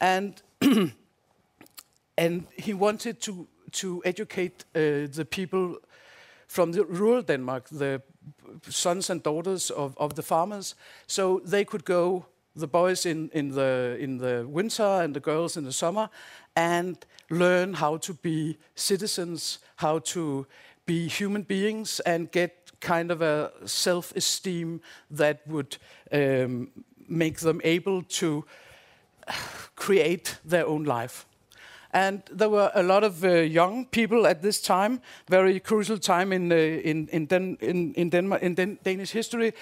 And, 0.00 0.42
and 2.18 2.46
he 2.56 2.74
wanted 2.74 3.20
to, 3.22 3.46
to 3.72 4.02
educate 4.04 4.64
uh, 4.74 5.08
the 5.12 5.26
people 5.28 5.78
from 6.46 6.72
the 6.72 6.84
rural 6.84 7.22
Denmark, 7.22 7.68
the 7.70 8.02
sons 8.68 9.10
and 9.10 9.22
daughters 9.22 9.70
of, 9.70 9.96
of 9.98 10.14
the 10.14 10.22
farmers, 10.22 10.74
so 11.06 11.40
they 11.44 11.64
could 11.64 11.84
go, 11.84 12.26
the 12.56 12.66
boys 12.66 13.06
in, 13.06 13.30
in, 13.32 13.50
the, 13.50 13.96
in 14.00 14.18
the 14.18 14.46
winter 14.48 14.82
and 14.82 15.14
the 15.14 15.20
girls 15.20 15.56
in 15.56 15.64
the 15.64 15.72
summer, 15.72 16.10
and 16.56 17.06
learn 17.30 17.74
how 17.74 17.96
to 17.98 18.14
be 18.14 18.58
citizens, 18.74 19.58
how 19.76 19.98
to 20.00 20.46
be 20.86 21.08
human 21.08 21.42
beings, 21.42 22.00
and 22.00 22.30
get 22.32 22.72
kind 22.80 23.10
of 23.10 23.22
a 23.22 23.50
self 23.64 24.12
esteem 24.16 24.80
that 25.10 25.46
would 25.46 25.76
um, 26.12 26.70
make 27.08 27.38
them 27.40 27.60
able 27.64 28.02
to 28.02 28.44
create 29.76 30.38
their 30.44 30.66
own 30.66 30.84
life. 30.84 31.26
And 31.92 32.22
there 32.30 32.50
were 32.50 32.70
a 32.74 32.82
lot 32.82 33.02
of 33.02 33.24
uh, 33.24 33.28
young 33.28 33.86
people 33.86 34.26
at 34.26 34.42
this 34.42 34.60
time, 34.60 35.00
very 35.28 35.58
crucial 35.58 35.98
time 35.98 36.32
in, 36.32 36.52
uh, 36.52 36.54
in, 36.54 37.08
in, 37.08 37.26
Den 37.26 37.56
in, 37.60 37.94
in, 37.94 38.10
Denmark, 38.10 38.42
in 38.42 38.54
Den 38.54 38.78
Danish 38.84 39.12
history. 39.12 39.52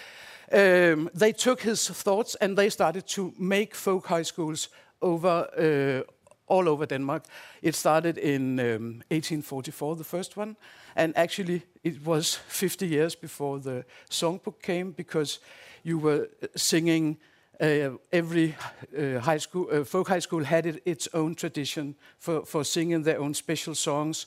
Um, 0.52 1.08
they 1.14 1.32
took 1.32 1.62
his 1.62 1.88
thoughts 1.88 2.36
and 2.40 2.56
they 2.56 2.70
started 2.70 3.06
to 3.08 3.32
make 3.38 3.74
folk 3.74 4.06
high 4.06 4.22
schools 4.24 4.68
over 5.00 5.46
uh, 5.56 6.12
all 6.46 6.68
over 6.68 6.86
Denmark. 6.86 7.24
It 7.62 7.74
started 7.74 8.18
in 8.18 8.58
um, 8.60 9.02
1844, 9.10 9.96
the 9.96 10.04
first 10.04 10.36
one, 10.36 10.56
and 10.94 11.16
actually 11.16 11.62
it 11.82 12.04
was 12.04 12.38
50 12.48 12.86
years 12.86 13.16
before 13.16 13.60
the 13.60 13.84
songbook 14.10 14.62
came 14.62 14.92
because 14.92 15.40
you 15.82 15.98
were 15.98 16.28
singing. 16.54 17.18
Uh, 17.58 17.96
every 18.12 18.54
uh, 18.98 19.18
high 19.20 19.38
school, 19.38 19.66
uh, 19.72 19.82
folk 19.82 20.08
high 20.08 20.20
school 20.20 20.44
had 20.44 20.66
it, 20.66 20.82
its 20.84 21.08
own 21.14 21.34
tradition 21.34 21.94
for, 22.18 22.44
for 22.44 22.64
singing 22.64 23.02
their 23.02 23.18
own 23.18 23.32
special 23.32 23.74
songs, 23.74 24.26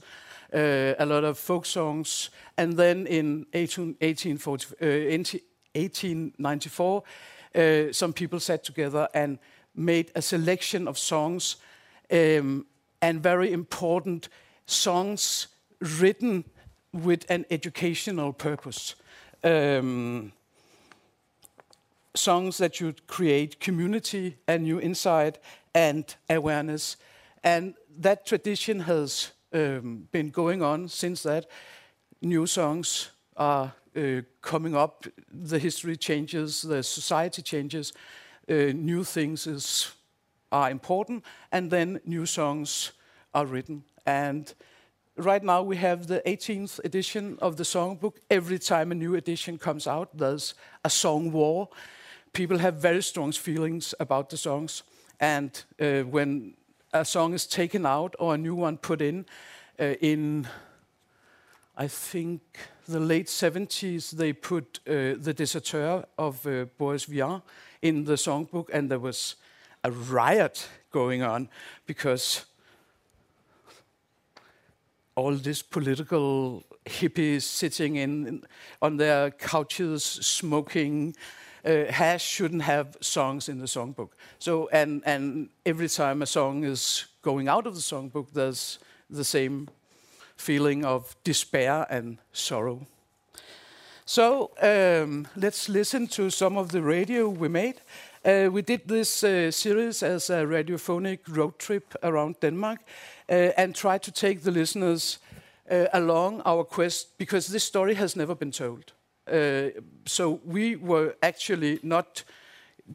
uh, 0.52 0.96
a 0.98 1.06
lot 1.06 1.24
of 1.24 1.38
folk 1.38 1.66
songs. 1.66 2.32
And 2.58 2.76
then 2.76 3.06
in 3.06 3.46
18, 3.54 3.98
1840, 4.02 4.66
1894, 5.76 7.04
uh, 7.56 7.92
some 7.92 8.14
people 8.14 8.40
sat 8.40 8.64
together 8.64 9.08
and 9.14 9.38
made 9.76 10.12
a 10.16 10.22
selection 10.22 10.88
of 10.88 10.98
songs 10.98 11.58
um, 12.12 12.66
and 13.02 13.22
very 13.22 13.52
important 13.52 14.30
songs 14.66 15.48
written 15.80 16.44
with 16.94 17.30
an 17.30 17.46
educational 17.50 18.34
purpose. 18.34 18.96
Um, 19.44 20.32
songs 22.16 22.58
that 22.58 22.76
should 22.76 23.08
create 23.08 23.60
community 23.60 24.38
and 24.48 24.64
new 24.64 24.80
insight 24.80 25.40
and 25.74 26.16
awareness. 26.30 26.98
And 27.44 27.76
that 28.00 28.26
tradition 28.26 28.82
has 28.82 29.32
um, 29.54 30.08
been 30.12 30.30
going 30.30 30.62
on 30.62 30.88
since 30.88 31.24
that. 31.24 31.46
New 32.22 32.46
songs 32.46 33.12
are 33.38 33.74
uh, 33.96 34.22
coming 34.42 34.76
up, 34.76 35.06
the 35.32 35.60
history 35.60 35.96
changes, 35.96 36.62
the 36.62 36.84
society 36.84 37.42
changes, 37.42 37.94
uh, 38.50 38.74
new 38.74 39.04
things 39.04 39.48
is, 39.48 39.92
are 40.52 40.70
important, 40.70 41.24
and 41.52 41.72
then 41.72 42.00
new 42.06 42.26
songs 42.26 42.92
are 43.34 43.46
written. 43.46 43.84
And 44.06 44.54
right 45.16 45.44
now 45.44 45.62
we 45.62 45.78
have 45.78 46.08
the 46.08 46.22
18th 46.26 46.80
edition 46.84 47.38
of 47.42 47.58
the 47.58 47.64
songbook. 47.64 48.16
Every 48.30 48.60
time 48.60 48.92
a 48.92 48.96
new 48.96 49.16
edition 49.16 49.58
comes 49.58 49.88
out, 49.88 50.18
there's 50.18 50.54
a 50.84 50.90
song 50.90 51.32
war. 51.32 51.70
People 52.34 52.60
have 52.60 52.76
very 52.76 53.04
strong 53.04 53.32
feelings 53.32 53.94
about 54.00 54.30
the 54.30 54.38
songs, 54.38 54.84
and 55.20 55.64
uh, 55.80 56.02
when 56.02 56.54
a 56.94 57.06
song 57.06 57.34
is 57.34 57.46
taken 57.46 57.86
out 57.86 58.16
or 58.20 58.34
a 58.34 58.38
new 58.38 58.56
one 58.56 58.78
put 58.78 59.02
in, 59.02 59.26
uh, 59.80 59.96
in 60.02 60.48
I 61.78 61.88
think 61.88 62.42
the 62.88 63.00
late 63.00 63.28
70s, 63.28 64.12
they 64.12 64.34
put 64.34 64.80
uh, 64.86 65.16
the 65.18 65.34
Deserteur 65.34 66.06
of 66.18 66.46
uh, 66.46 66.66
Boris 66.78 67.06
Vian 67.06 67.42
in 67.82 68.04
the 68.04 68.16
songbook, 68.16 68.70
and 68.74 68.90
there 68.90 69.00
was 69.00 69.36
a 69.84 69.92
riot 69.92 70.68
going 70.92 71.22
on 71.22 71.50
because 71.86 72.46
all 75.16 75.36
these 75.36 75.62
political 75.62 76.64
hippies 76.86 77.44
sitting 77.44 77.96
in 77.96 78.44
on 78.82 78.98
their 78.98 79.32
couches 79.32 80.04
smoking 80.04 81.16
uh, 81.66 81.86
hash 81.90 82.26
shouldn't 82.26 82.62
have 82.62 82.98
songs 83.02 83.50
in 83.50 83.60
the 83.60 83.66
songbook. 83.66 84.10
So 84.40 84.70
and 84.70 85.04
and 85.06 85.50
every 85.66 85.90
time 85.90 86.22
a 86.22 86.26
song 86.26 86.64
is 86.64 87.08
going 87.22 87.50
out 87.50 87.68
of 87.68 87.76
the 87.76 87.82
songbook, 87.82 88.32
there's 88.34 88.80
the 89.10 89.24
same 89.24 89.68
feeling 90.38 90.86
of 90.86 91.16
despair 91.24 91.86
and 91.90 92.18
sorrow. 92.32 92.88
So 94.06 94.52
um, 94.62 95.28
let's 95.36 95.70
listen 95.70 96.08
to 96.08 96.30
some 96.30 96.58
of 96.58 96.70
the 96.72 96.82
radio 96.82 97.30
we 97.30 97.48
made. 97.48 97.82
Uh, 98.26 98.50
we 98.52 98.62
did 98.62 98.82
this 98.86 99.24
uh, 99.24 99.50
series 99.50 100.04
as 100.04 100.30
a 100.30 100.46
radiophonic 100.46 101.20
road 101.30 101.58
trip 101.58 101.96
around 102.04 102.36
Denmark 102.42 102.80
uh, 103.30 103.34
and 103.58 103.74
tried 103.74 104.04
to 104.04 104.12
take 104.12 104.42
the 104.42 104.52
listeners 104.52 105.20
uh, 105.72 105.86
along 105.94 106.42
our 106.46 106.66
quest 106.66 107.18
because 107.18 107.48
this 107.48 107.64
story 107.64 107.94
has 107.94 108.16
never 108.16 108.36
been 108.36 108.52
told. 108.52 108.92
Uh, 109.26 109.70
so 110.06 110.42
we 110.44 110.76
were 110.76 111.16
actually 111.24 111.80
not 111.82 112.26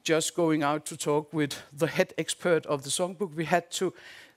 just 0.03 0.35
going 0.35 0.63
out 0.63 0.85
to 0.87 0.97
talk 0.97 1.33
with 1.33 1.55
the 1.73 1.87
head 1.87 2.13
expert 2.19 2.67
of 2.67 2.83
the 2.83 2.91
songbook. 2.91 3.35
We 3.35 3.47
had 3.47 3.71
to 3.71 3.95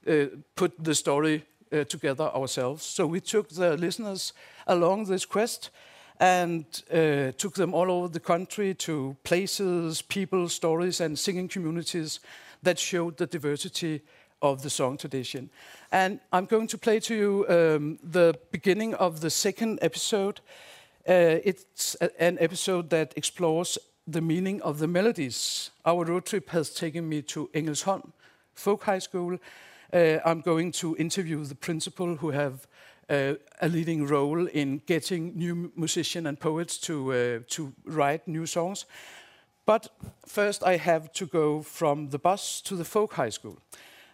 uh, 0.08 0.25
put 0.56 0.72
the 0.82 0.96
story 0.96 1.44
together 1.89 2.32
ourselves. 2.34 2.86
So 2.86 3.06
we 3.06 3.20
took 3.20 3.50
the 3.50 3.75
listeners 3.75 4.32
along 4.67 5.08
this 5.10 5.25
quest 5.25 5.70
and 6.19 6.65
uh, 6.91 7.31
took 7.38 7.53
them 7.55 7.74
all 7.74 7.91
over 7.91 8.07
the 8.07 8.19
country 8.19 8.74
to 8.74 9.15
places, 9.24 10.01
people, 10.01 10.50
stories, 10.50 11.01
and 11.01 11.17
singing 11.17 11.47
communities 11.47 12.19
that 12.63 12.79
showed 12.79 13.17
the 13.17 13.27
diversity 13.27 14.01
of 14.41 14.62
the 14.62 14.69
song 14.69 14.97
tradition. 14.97 15.50
And 15.91 16.19
I'm 16.31 16.45
going 16.45 16.67
to 16.67 16.77
play 16.77 17.00
to 17.01 17.15
you 17.15 17.45
um, 17.50 18.00
the 18.03 18.38
beginning 18.51 18.93
of 18.95 19.21
the 19.21 19.29
second 19.29 19.79
episode. 19.81 20.41
Uh, 21.07 21.39
it's 21.43 21.95
a, 22.01 22.21
an 22.21 22.38
episode 22.39 22.89
that 22.89 23.13
explores 23.15 23.77
the 24.07 24.21
meaning 24.21 24.62
of 24.62 24.79
the 24.79 24.88
melodies. 24.88 25.71
Our 25.86 26.05
road 26.05 26.25
trip 26.25 26.50
has 26.50 26.69
taken 26.69 27.07
me 27.07 27.21
to 27.24 27.50
Engelsholm 27.53 28.12
Folk 28.57 28.83
High 28.83 29.00
School, 29.00 29.38
uh, 29.93 30.17
I'm 30.25 30.41
going 30.41 30.71
to 30.74 30.97
interview 30.97 31.43
the 31.45 31.55
principal 31.55 32.15
who 32.15 32.31
have 32.31 32.67
uh, 33.10 33.34
a 33.62 33.70
leading 33.70 34.06
role 34.06 34.48
in 34.48 34.82
getting 34.86 35.38
new 35.38 35.72
musicians 35.76 36.28
and 36.28 36.40
poets 36.40 36.78
to, 36.78 37.14
uh, 37.14 37.40
to 37.48 37.74
write 37.86 38.28
new 38.28 38.46
songs. 38.46 38.86
But 39.66 39.90
first, 40.26 40.64
I 40.64 40.78
have 40.78 41.12
to 41.14 41.26
go 41.26 41.62
from 41.62 42.10
the 42.10 42.20
bus 42.20 42.62
to 42.62 42.76
the 42.76 42.86
folk 42.86 43.14
high 43.14 43.30
school. 43.32 43.58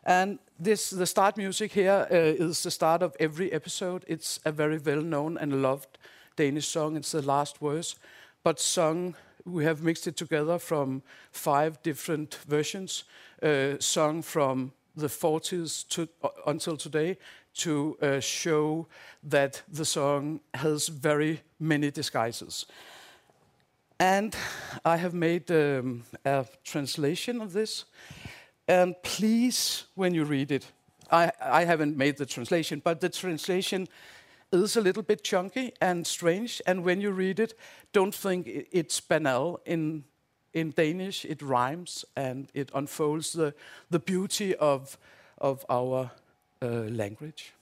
And 0.03 0.39
this, 0.59 0.89
the 0.89 1.05
start 1.05 1.37
music 1.37 1.71
here 1.71 2.07
uh, 2.11 2.15
is 2.15 2.63
the 2.63 2.71
start 2.71 3.01
of 3.01 3.15
every 3.19 3.51
episode. 3.51 4.03
It's 4.07 4.39
a 4.45 4.51
very 4.51 4.77
well-known 4.77 5.37
and 5.37 5.61
loved 5.61 5.97
Danish 6.35 6.67
song. 6.67 6.97
It's 6.97 7.11
the 7.11 7.21
last 7.21 7.59
verse, 7.59 7.95
but 8.43 8.59
sung. 8.59 9.15
We 9.45 9.65
have 9.65 9.83
mixed 9.83 10.07
it 10.07 10.17
together 10.17 10.57
from 10.57 11.03
five 11.31 11.81
different 11.83 12.35
versions, 12.47 13.03
uh, 13.41 13.77
sung 13.79 14.21
from 14.21 14.71
the 14.95 15.07
40s 15.07 15.87
to, 15.89 16.07
uh, 16.23 16.29
until 16.47 16.77
today 16.77 17.17
to 17.55 17.97
uh, 18.01 18.19
show 18.19 18.87
that 19.23 19.61
the 19.71 19.85
song 19.85 20.39
has 20.53 20.87
very 20.87 21.41
many 21.59 21.91
disguises. 21.91 22.65
And 23.99 24.35
I 24.83 24.97
have 24.97 25.13
made 25.13 25.51
um, 25.51 26.03
a 26.25 26.45
translation 26.63 27.41
of 27.41 27.53
this. 27.53 27.85
And 28.67 28.95
please, 29.03 29.85
when 29.95 30.13
you 30.13 30.25
read 30.25 30.51
it, 30.51 30.65
I, 31.11 31.31
I 31.41 31.65
haven't 31.65 31.95
made 31.95 32.17
the 32.17 32.25
translation, 32.25 32.81
but 32.83 33.01
the 33.01 33.09
translation 33.09 33.87
is 34.51 34.75
a 34.75 34.81
little 34.81 35.03
bit 35.03 35.23
chunky 35.23 35.73
and 35.79 36.07
strange. 36.07 36.61
And 36.65 36.83
when 36.83 37.01
you 37.01 37.11
read 37.11 37.39
it, 37.39 37.53
don't 37.91 38.15
think 38.15 38.47
it's 38.71 38.99
banal 38.99 39.59
in 39.65 40.03
in 40.53 40.71
Danish, 40.71 41.25
it 41.25 41.41
rhymes 41.41 42.05
and 42.15 42.49
it 42.53 42.69
unfolds 42.73 43.33
the, 43.33 43.53
the 43.89 43.99
beauty 43.99 44.55
of, 44.55 44.97
of 45.39 45.65
our 45.69 46.11
uh, 46.63 46.87
language. 46.89 47.53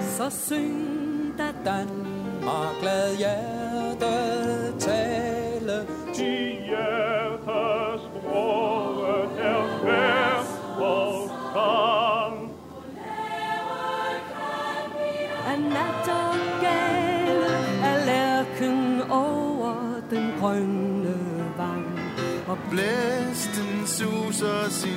Så 0.00 0.30
syng 0.30 1.38
da 1.38 1.52
Danmark, 1.64 2.80
glad 2.80 3.16
hjertet 3.16 4.74
tale. 4.80 5.86
De 6.16 6.56
suser 24.40 24.89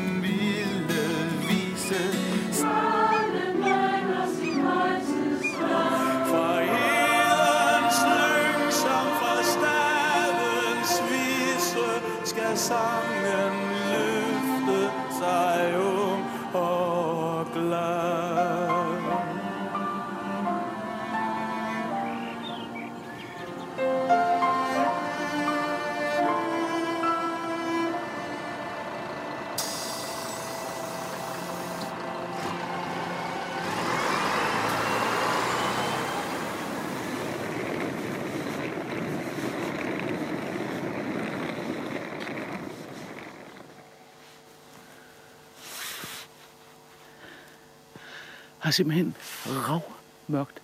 har 48.63 48.71
simpelthen 48.71 49.15
rav 49.45 49.81
mørkt. 50.27 50.61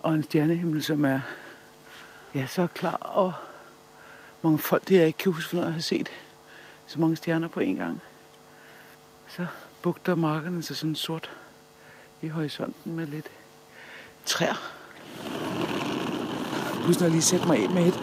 Og 0.00 0.14
en 0.14 0.22
stjernehimmel, 0.22 0.82
som 0.82 1.04
er 1.04 1.20
ja, 2.34 2.46
så 2.46 2.66
klar 2.66 2.96
og 2.96 3.32
mange 4.42 4.58
folk, 4.58 4.88
det 4.88 4.96
jeg 4.96 5.06
ikke 5.06 5.18
kan 5.18 5.32
huske, 5.32 5.56
når 5.56 5.62
jeg 5.62 5.72
har 5.72 5.80
set 5.80 6.08
så 6.86 7.00
mange 7.00 7.16
stjerner 7.16 7.48
på 7.48 7.60
en 7.60 7.76
gang. 7.76 8.02
Så 9.28 9.46
bugter 9.82 10.14
markerne 10.14 10.62
sig 10.62 10.76
sådan 10.76 10.94
sort 10.94 11.30
i 12.22 12.28
horisonten 12.28 12.96
med 12.96 13.06
lidt 13.06 13.26
træer. 14.26 14.72
Husk 16.86 17.00
at 17.00 17.10
lige 17.10 17.22
sætte 17.22 17.46
mig 17.46 17.62
af 17.62 17.70
med 17.70 17.86
et 17.86 18.00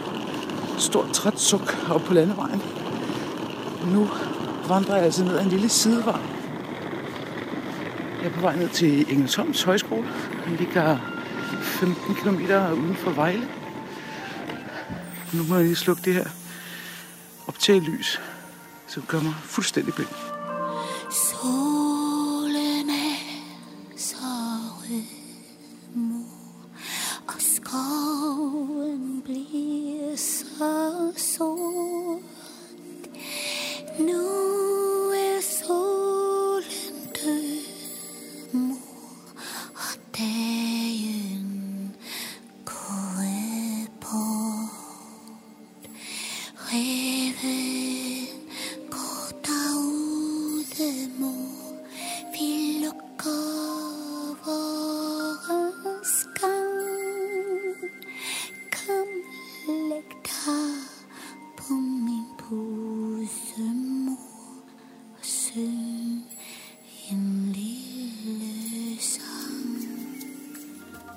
stort 0.78 1.12
træt 1.12 1.40
suk 1.40 1.90
op 1.90 2.00
på 2.00 2.14
landevejen. 2.14 2.62
Nu 3.86 4.08
vandrer 4.68 4.96
jeg 4.96 5.04
altså 5.04 5.24
ned 5.24 5.36
ad 5.36 5.42
en 5.42 5.48
lille 5.48 5.68
sidevej. 5.68 6.33
Jeg 8.24 8.30
er 8.30 8.34
på 8.34 8.40
vej 8.40 8.56
ned 8.56 8.68
til 8.68 9.12
Engelsholms 9.12 9.62
Højskole. 9.62 10.08
Den 10.44 10.56
ligger 10.56 10.98
15 11.62 12.14
km 12.14 12.38
uden 12.80 12.96
for 12.96 13.10
Vejle. 13.10 13.48
Nu 15.32 15.42
må 15.48 15.54
jeg 15.54 15.64
lige 15.64 15.76
slukke 15.76 16.02
det 16.04 16.14
her 16.14 16.26
optagelys, 17.46 18.20
som 18.86 19.02
gør 19.02 19.20
mig 19.20 19.34
fuldstændig 19.42 19.94
blind. 19.94 20.23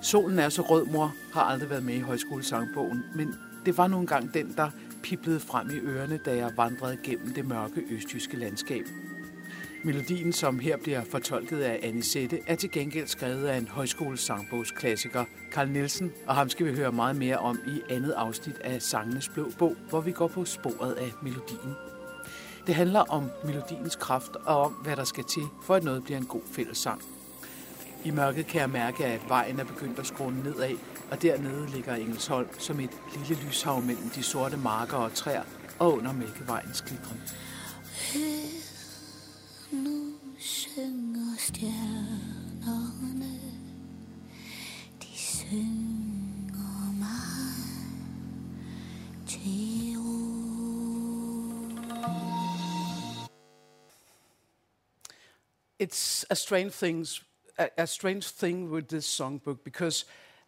Solen 0.08 0.40
er 0.40 0.50
så 0.50 0.62
rød, 0.62 0.86
mor, 0.86 1.16
har 1.34 1.42
aldrig 1.42 1.70
været 1.70 1.84
med 1.84 1.94
i 1.94 2.00
højskolesangbogen, 2.00 3.04
men 3.16 3.36
det 3.66 3.78
var 3.78 3.88
nogle 3.88 4.08
gange 4.08 4.30
den, 4.34 4.54
der 4.58 4.70
piblede 5.04 5.40
frem 5.40 5.70
i 5.70 5.80
ørerne, 5.80 6.18
da 6.18 6.36
jeg 6.36 6.52
vandrede 6.58 6.98
gennem 7.04 7.34
det 7.34 7.48
mørke 7.48 7.84
østjyske 7.90 8.38
landskab. 8.38 8.86
Melodien, 9.84 10.34
som 10.34 10.60
her 10.60 10.78
bliver 10.78 11.04
fortolket 11.04 11.60
af 11.60 11.80
Anisette, 11.84 12.40
er 12.48 12.56
til 12.56 12.72
gengæld 12.72 13.08
skrevet 13.08 13.48
af 13.48 13.58
en 13.58 13.68
højskolesangbogsklassiker, 13.68 15.26
Karl 15.52 15.70
Nielsen, 15.70 16.12
og 16.28 16.36
ham 16.36 16.50
skal 16.50 16.66
vi 16.66 16.76
høre 16.76 16.92
meget 16.92 17.16
mere 17.16 17.38
om 17.38 17.60
i 17.68 17.94
andet 17.94 18.12
afsnit 18.12 18.58
af 18.58 18.82
Sangenes 18.82 19.30
Blå 19.30 19.52
Bog, 19.60 19.76
hvor 19.90 20.02
vi 20.02 20.12
går 20.12 20.28
på 20.28 20.46
sporet 20.46 20.94
af 20.94 21.12
melodien. 21.22 21.76
Det 22.68 22.76
handler 22.76 23.00
om 23.00 23.30
melodiens 23.46 23.96
kraft 23.96 24.36
og 24.36 24.62
om, 24.62 24.72
hvad 24.72 24.96
der 24.96 25.04
skal 25.04 25.24
til, 25.24 25.44
for 25.64 25.76
at 25.76 25.84
noget 25.84 26.04
bliver 26.04 26.18
en 26.18 26.26
god 26.26 26.42
fællessang. 26.51 27.17
I 28.05 28.12
mørket 28.12 28.48
kan 28.48 28.62
jeg 28.62 28.70
mærke, 28.70 29.05
at 29.05 29.29
vejen 29.29 29.60
er 29.60 29.64
begyndt 29.64 30.00
at 30.00 30.07
skrue 30.07 30.31
nedad, 30.31 30.75
og 31.12 31.22
dernede 31.22 31.70
ligger 31.70 31.96
Engelsholm 31.96 32.48
som 32.60 32.79
et 32.79 32.90
lille 33.18 33.44
lyshav 33.44 33.81
mellem 33.81 34.10
de 34.10 34.24
sorte 34.24 34.57
marker 34.57 34.98
og 34.98 35.14
træer 35.14 35.44
og 35.79 35.94
under 35.94 36.14
Mælkevejens 36.14 36.81
klitren. 36.81 37.22
Nu 39.72 40.14
synger 40.38 41.36
stjernerne, 41.38 43.40
de 45.01 45.18
synger 45.18 46.94
mig 47.00 47.07
til 49.27 49.96
ro. 49.98 50.27
it's 55.79 56.25
a 56.29 56.36
strange 56.36 56.72
things 56.72 57.22
a, 57.57 57.70
a 57.77 57.87
strange 57.87 58.27
thing 58.27 58.70
with 58.70 58.87
this 58.87 59.07
songbook 59.07 59.59
because 59.63 60.05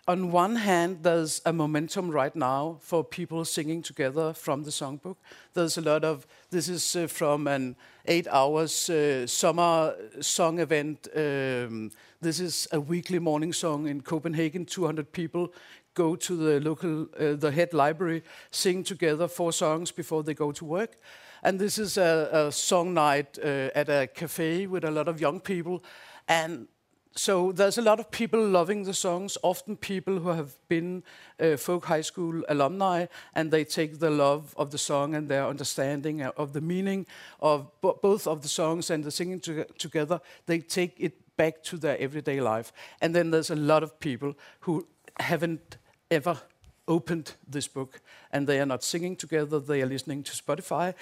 on 0.08 0.32
one 0.32 0.56
hand 0.56 1.04
there's 1.04 1.42
a 1.46 1.54
momentum 1.54 2.10
right 2.10 2.36
now 2.36 2.78
for 2.80 3.04
people 3.04 3.46
singing 3.46 3.82
together 3.82 4.34
from 4.34 4.64
the 4.64 4.72
songbook. 4.72 5.18
There's 5.54 5.78
a 5.78 5.82
lot 5.82 6.04
of 6.04 6.26
this 6.50 6.68
is 6.68 6.96
uh, 6.96 7.08
from 7.08 7.48
an 7.48 7.76
eight 8.06 8.28
hours 8.28 8.90
uh, 8.90 9.28
summer 9.28 9.96
song 10.20 10.60
event. 10.60 11.08
Um, 11.16 11.92
this 12.22 12.40
is 12.40 12.68
a 12.72 12.80
weekly 12.80 13.20
morning 13.20 13.54
song 13.54 13.88
in 13.88 14.02
copenhagen. 14.02 14.66
200 14.66 15.12
people 15.12 15.54
go 15.94 16.16
to 16.16 16.36
the 16.36 16.60
local 16.60 17.04
uh, 17.20 17.36
the 17.36 17.52
head 17.52 17.74
library 17.74 18.24
sing 18.52 18.84
together 18.84 19.28
four 19.28 19.54
songs 19.54 19.92
before 19.92 20.24
they 20.24 20.34
go 20.34 20.52
to 20.52 20.66
work. 20.66 20.98
And 21.44 21.60
this 21.60 21.78
is 21.78 21.98
a, 21.98 22.30
a 22.32 22.52
song 22.52 22.94
night 22.94 23.38
uh, 23.38 23.70
at 23.76 23.90
a 23.90 24.08
cafe 24.08 24.66
with 24.68 24.84
a 24.84 24.92
lot 24.92 25.08
of 25.08 25.22
young 25.22 25.40
people. 25.40 25.84
And 26.28 26.68
so 27.20 27.52
there's 27.52 27.78
a 27.78 27.82
lot 27.82 28.00
of 28.00 28.10
people 28.12 28.40
loving 28.40 28.84
the 28.84 28.94
songs 28.94 29.38
often 29.44 29.76
people 29.76 30.20
who 30.20 30.30
have 30.30 30.56
been 30.70 31.04
uh, 31.40 31.58
folk 31.58 31.86
high 31.86 32.02
school 32.02 32.44
alumni 32.48 33.08
and 33.36 33.52
they 33.52 33.66
take 33.66 34.00
the 34.00 34.10
love 34.10 34.54
of 34.56 34.72
the 34.72 34.78
song 34.78 35.14
and 35.14 35.28
their 35.28 35.46
understanding 35.46 36.22
of 36.22 36.54
the 36.54 36.62
meaning 36.62 37.06
of 37.42 37.70
bo- 37.82 38.00
both 38.02 38.26
of 38.26 38.42
the 38.42 38.48
songs 38.48 38.90
and 38.90 39.04
the 39.04 39.12
singing 39.12 39.42
to- 39.42 39.66
together. 39.78 40.22
They 40.46 40.60
take 40.60 40.96
it 40.98 41.36
back 41.36 41.62
to 41.64 41.78
their 41.78 41.98
everyday 42.00 42.40
life. 42.40 42.72
And 43.02 43.14
then 43.14 43.32
there's 43.32 43.52
a 43.52 43.56
lot 43.56 43.84
of 43.84 44.00
people 44.00 44.34
who 44.62 44.88
haven't 45.20 45.78
ever 46.10 46.38
opened 46.88 47.34
this 47.48 47.68
book 47.68 48.02
and 48.32 48.48
they 48.48 48.60
are 48.60 48.66
not 48.66 48.84
singing 48.84 49.16
together 49.16 49.60
they 49.60 49.82
are 49.82 49.86
listening 49.86 50.24
to 50.24 50.32
spotify. 50.32 50.94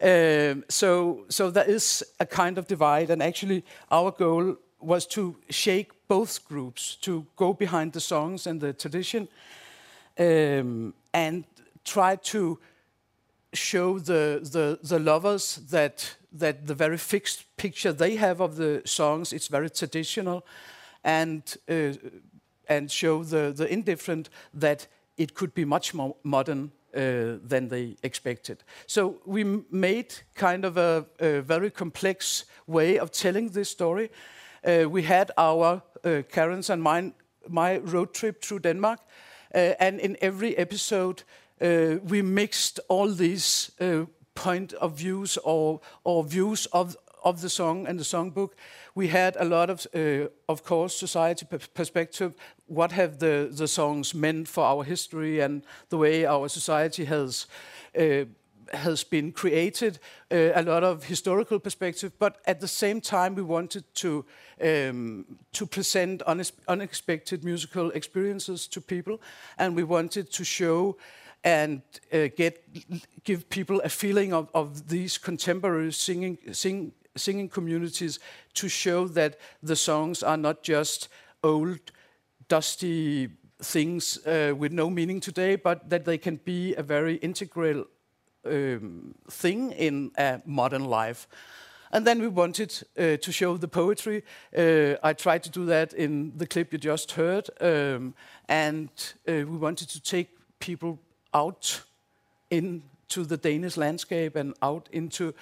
Um, 0.00 0.64
so 0.68 1.24
so 1.28 1.50
there 1.50 1.68
is 1.68 2.02
a 2.18 2.26
kind 2.26 2.58
of 2.58 2.66
divide 2.66 3.10
and 3.10 3.22
actually 3.22 3.62
our 3.90 4.10
goal 4.10 4.56
was 4.80 5.06
to 5.06 5.36
shake 5.50 5.92
both 6.08 6.46
groups 6.48 6.96
to 6.96 7.26
go 7.36 7.52
behind 7.52 7.92
the 7.92 8.00
songs 8.00 8.46
and 8.46 8.60
the 8.60 8.72
tradition 8.72 9.28
um, 10.18 10.94
and 11.12 11.44
try 11.84 12.16
to 12.16 12.58
show 13.52 13.98
the, 13.98 14.40
the, 14.52 14.78
the 14.82 14.98
lovers 14.98 15.56
that, 15.70 16.16
that 16.32 16.66
the 16.66 16.74
very 16.74 16.98
fixed 16.98 17.44
picture 17.56 17.92
they 17.92 18.16
have 18.16 18.40
of 18.40 18.56
the 18.56 18.82
songs 18.84 19.32
it's 19.32 19.48
very 19.48 19.70
traditional 19.70 20.44
and, 21.04 21.56
uh, 21.68 21.92
and 22.68 22.90
show 22.90 23.22
the, 23.24 23.52
the 23.56 23.72
indifferent 23.72 24.28
that 24.52 24.86
it 25.16 25.34
could 25.34 25.54
be 25.54 25.64
much 25.64 25.94
more 25.94 26.16
modern 26.22 26.70
uh, 26.94 27.36
than 27.46 27.68
they 27.68 27.96
expected. 28.02 28.64
So 28.86 29.16
we 29.26 29.44
made 29.70 30.14
kind 30.34 30.64
of 30.64 30.76
a, 30.76 31.06
a 31.20 31.40
very 31.40 31.70
complex 31.70 32.44
way 32.66 32.98
of 32.98 33.10
telling 33.10 33.50
this 33.50 33.70
story. 33.70 34.10
Uh, 34.66 34.90
we 34.90 35.02
had 35.02 35.30
our 35.38 35.82
uh, 36.04 36.22
Karen's 36.28 36.70
and 36.70 36.82
mine, 36.82 37.14
my 37.48 37.78
road 37.78 38.12
trip 38.12 38.42
through 38.42 38.60
Denmark, 38.60 38.98
uh, 39.54 39.74
and 39.78 40.00
in 40.00 40.16
every 40.20 40.56
episode 40.58 41.22
we 42.10 42.22
mixed 42.22 42.80
all 42.88 43.14
these 43.14 43.70
point 44.34 44.74
of 44.74 44.98
views 44.98 45.38
or 45.44 45.80
or 46.04 46.24
views 46.24 46.66
of 46.72 46.96
of 47.26 47.40
the 47.40 47.48
song 47.48 47.86
and 47.88 47.98
the 47.98 48.04
songbook. 48.04 48.50
We 48.94 49.08
had 49.08 49.36
a 49.36 49.44
lot 49.44 49.70
of, 49.70 49.86
uh, 49.94 50.28
of 50.48 50.62
course, 50.62 50.96
society 50.96 51.46
perspective. 51.74 52.32
What 52.66 52.92
have 52.92 53.18
the, 53.18 53.50
the 53.52 53.66
songs 53.66 54.14
meant 54.14 54.48
for 54.48 54.64
our 54.64 54.84
history 54.84 55.40
and 55.40 55.64
the 55.88 55.96
way 55.96 56.24
our 56.24 56.48
society 56.48 57.04
has 57.04 57.46
uh, 57.98 58.26
has 58.72 59.04
been 59.04 59.32
created? 59.32 59.98
Uh, 60.30 60.52
a 60.54 60.62
lot 60.62 60.84
of 60.84 61.04
historical 61.04 61.58
perspective, 61.58 62.12
but 62.18 62.38
at 62.46 62.60
the 62.60 62.68
same 62.68 63.00
time, 63.00 63.34
we 63.34 63.42
wanted 63.42 63.84
to 63.94 64.24
um, 64.60 65.24
to 65.52 65.66
present 65.66 66.22
unexpected 66.68 67.44
musical 67.44 67.90
experiences 67.90 68.66
to 68.68 68.80
people, 68.80 69.20
and 69.58 69.76
we 69.76 69.84
wanted 69.84 70.30
to 70.32 70.44
show 70.44 70.96
and 71.44 71.82
uh, 72.12 72.28
get 72.36 72.64
give 73.24 73.48
people 73.48 73.80
a 73.84 73.88
feeling 73.88 74.32
of, 74.32 74.48
of 74.52 74.88
these 74.88 75.16
contemporary 75.18 75.92
singing 75.92 76.38
sing, 76.52 76.92
singing 77.16 77.48
communities 77.48 78.18
to 78.54 78.68
show 78.68 79.06
that 79.08 79.38
the 79.62 79.76
songs 79.76 80.22
are 80.22 80.36
not 80.36 80.62
just 80.62 81.08
old 81.42 81.78
dusty 82.48 83.28
things 83.62 84.18
uh, 84.26 84.52
with 84.56 84.72
no 84.72 84.90
meaning 84.90 85.20
today 85.20 85.56
but 85.56 85.88
that 85.88 86.04
they 86.04 86.18
can 86.18 86.36
be 86.44 86.74
a 86.74 86.82
very 86.82 87.16
integral 87.16 87.86
thing 89.28 89.72
in 89.72 90.10
a 90.16 90.40
modern 90.44 90.84
life 90.84 91.28
And 91.92 92.06
then 92.06 92.20
we 92.20 92.28
wanted 92.28 92.72
uh, 92.98 93.16
to 93.16 93.32
show 93.32 93.56
the 93.56 93.68
poetry. 93.68 94.22
Uh, 94.56 94.96
I 95.02 95.12
tried 95.12 95.42
to 95.44 95.50
do 95.50 95.66
that 95.66 95.92
in 95.92 96.32
the 96.36 96.46
clip 96.46 96.72
you 96.72 96.78
just 96.78 97.12
heard. 97.12 97.48
Um, 97.60 98.14
and 98.48 98.88
uh, 99.28 99.32
we 99.32 99.56
wanted 99.56 99.88
to 99.90 100.00
take 100.00 100.28
people 100.58 100.98
out 101.32 101.82
into 102.50 103.24
the 103.24 103.36
Danish 103.36 103.76
landscape 103.76 104.36
and 104.36 104.54
out 104.62 104.88
into 104.92 105.32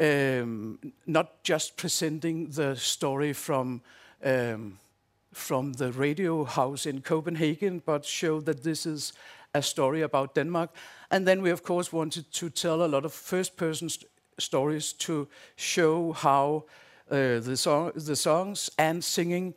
um, 0.00 0.78
not 1.06 1.42
just 1.42 1.76
presenting 1.76 2.50
the 2.50 2.76
story 2.76 3.32
from 3.32 3.82
um, 4.24 4.78
from 5.32 5.74
the 5.74 5.92
radio 5.92 6.44
house 6.44 6.86
in 6.86 7.00
Copenhagen, 7.00 7.82
but 7.84 8.04
show 8.04 8.40
that 8.40 8.62
this 8.62 8.86
is 8.86 9.12
a 9.54 9.62
story 9.62 10.02
about 10.02 10.34
Denmark. 10.34 10.70
And 11.10 11.26
then 11.26 11.42
we, 11.42 11.50
of 11.50 11.62
course, 11.62 11.92
wanted 11.92 12.30
to 12.32 12.50
tell 12.50 12.82
a 12.82 12.88
lot 12.88 13.04
of 13.04 13.12
first-person 13.12 13.88
st- 13.88 14.10
stories 14.38 14.92
to 14.92 15.28
show 15.56 16.12
how 16.12 16.64
uh, 17.10 17.40
the, 17.40 17.92
the 17.94 18.16
songs 18.16 18.70
and 18.78 19.02
singing 19.02 19.54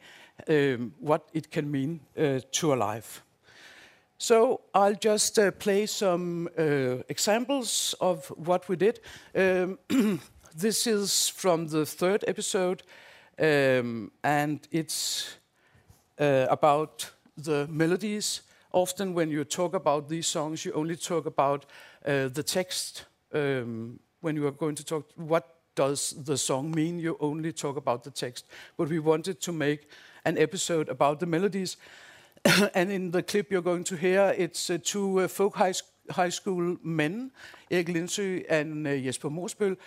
um, 0.48 0.94
what 1.00 1.30
it 1.34 1.52
can 1.52 1.70
mean 1.70 2.00
uh, 2.18 2.40
to 2.52 2.74
a 2.74 2.76
life. 2.76 3.24
So 4.18 4.62
I'll 4.74 4.96
just 4.96 5.40
uh, 5.40 5.52
play 5.52 5.88
some 5.88 6.48
uh, 6.58 7.04
examples 7.10 7.96
of 8.00 8.28
what 8.38 8.70
we 8.70 8.76
did. 8.76 9.00
Um, 9.36 9.80
this 10.56 10.86
is 10.86 11.30
from 11.30 11.68
the 11.68 11.86
third 11.86 12.24
episode, 12.28 12.84
um, 13.40 14.12
and 14.24 14.60
it's 14.72 15.38
uh, 16.20 16.46
about 16.50 17.10
the 17.36 17.68
melodies. 17.68 18.42
Often, 18.74 19.14
when 19.14 19.30
you 19.32 19.44
talk 19.44 19.74
about 19.74 20.08
these 20.08 20.28
songs, 20.28 20.66
you 20.66 20.72
only 20.74 20.96
talk 20.96 21.26
about 21.26 21.66
uh, 22.06 22.30
the 22.30 22.44
text. 22.44 23.06
Um, 23.34 24.00
when 24.22 24.36
you 24.36 24.48
are 24.48 24.52
going 24.52 24.76
to 24.76 24.86
talk, 24.86 25.10
what 25.16 25.56
does 25.76 26.16
the 26.26 26.38
song 26.38 26.72
mean? 26.72 27.00
You 27.00 27.18
only 27.20 27.52
talk 27.52 27.78
about 27.78 28.04
the 28.04 28.12
text. 28.12 28.46
But 28.78 28.90
we 28.90 29.00
wanted 29.00 29.42
to 29.42 29.52
make 29.52 29.90
an 30.26 30.38
episode 30.38 30.90
about 30.90 31.20
the 31.20 31.26
melodies. 31.26 31.78
and 32.76 32.92
in 32.92 33.12
the 33.12 33.24
clip 33.24 33.52
you're 33.52 33.62
going 33.62 33.84
to 33.86 33.96
hear, 33.96 34.34
it's 34.38 34.70
uh, 34.70 34.78
two 34.84 35.22
uh, 35.22 35.28
folk 35.28 35.56
high, 35.56 35.74
high 36.10 36.30
school 36.30 36.78
men, 36.84 37.32
Erik 37.70 37.90
Lindsø 37.90 38.44
and 38.50 38.88
uh, 38.88 38.92
Jesper 38.92 39.30
Morsbøl, 39.30 39.78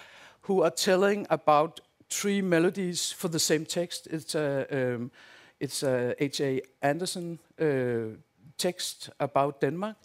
who 0.42 0.62
are 0.62 0.70
telling 0.70 1.26
about 1.30 1.80
three 2.10 2.40
melodies 2.40 3.12
for 3.12 3.28
the 3.28 3.38
same 3.38 3.64
text. 3.64 4.06
It's 4.10 4.34
a 4.34 4.66
um, 4.70 5.10
it's 5.60 5.82
a 5.82 6.14
H.C. 6.18 6.60
Andersen 6.82 7.38
uh, 7.60 8.16
text 8.58 9.10
about 9.18 9.60
Denmark, 9.60 9.96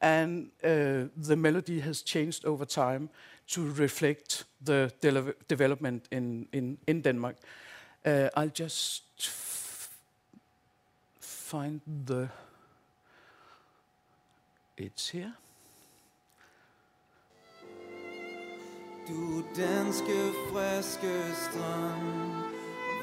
and 0.00 0.50
uh, 0.62 1.08
the 1.26 1.36
melody 1.36 1.80
has 1.80 2.02
changed 2.02 2.44
over 2.44 2.66
time 2.66 3.08
to 3.46 3.72
reflect 3.72 4.44
the 4.64 4.92
de- 5.00 5.34
development 5.48 6.06
in 6.10 6.48
in, 6.52 6.78
in 6.86 7.02
Denmark. 7.02 7.36
Uh, 8.06 8.28
I'll 8.36 8.52
just 8.54 9.30
find 11.20 11.80
the. 12.06 12.28
It's 14.76 15.12
here. 15.12 15.32
Du 19.08 19.44
danske 19.56 20.32
friske 20.50 21.34
strand 21.34 22.53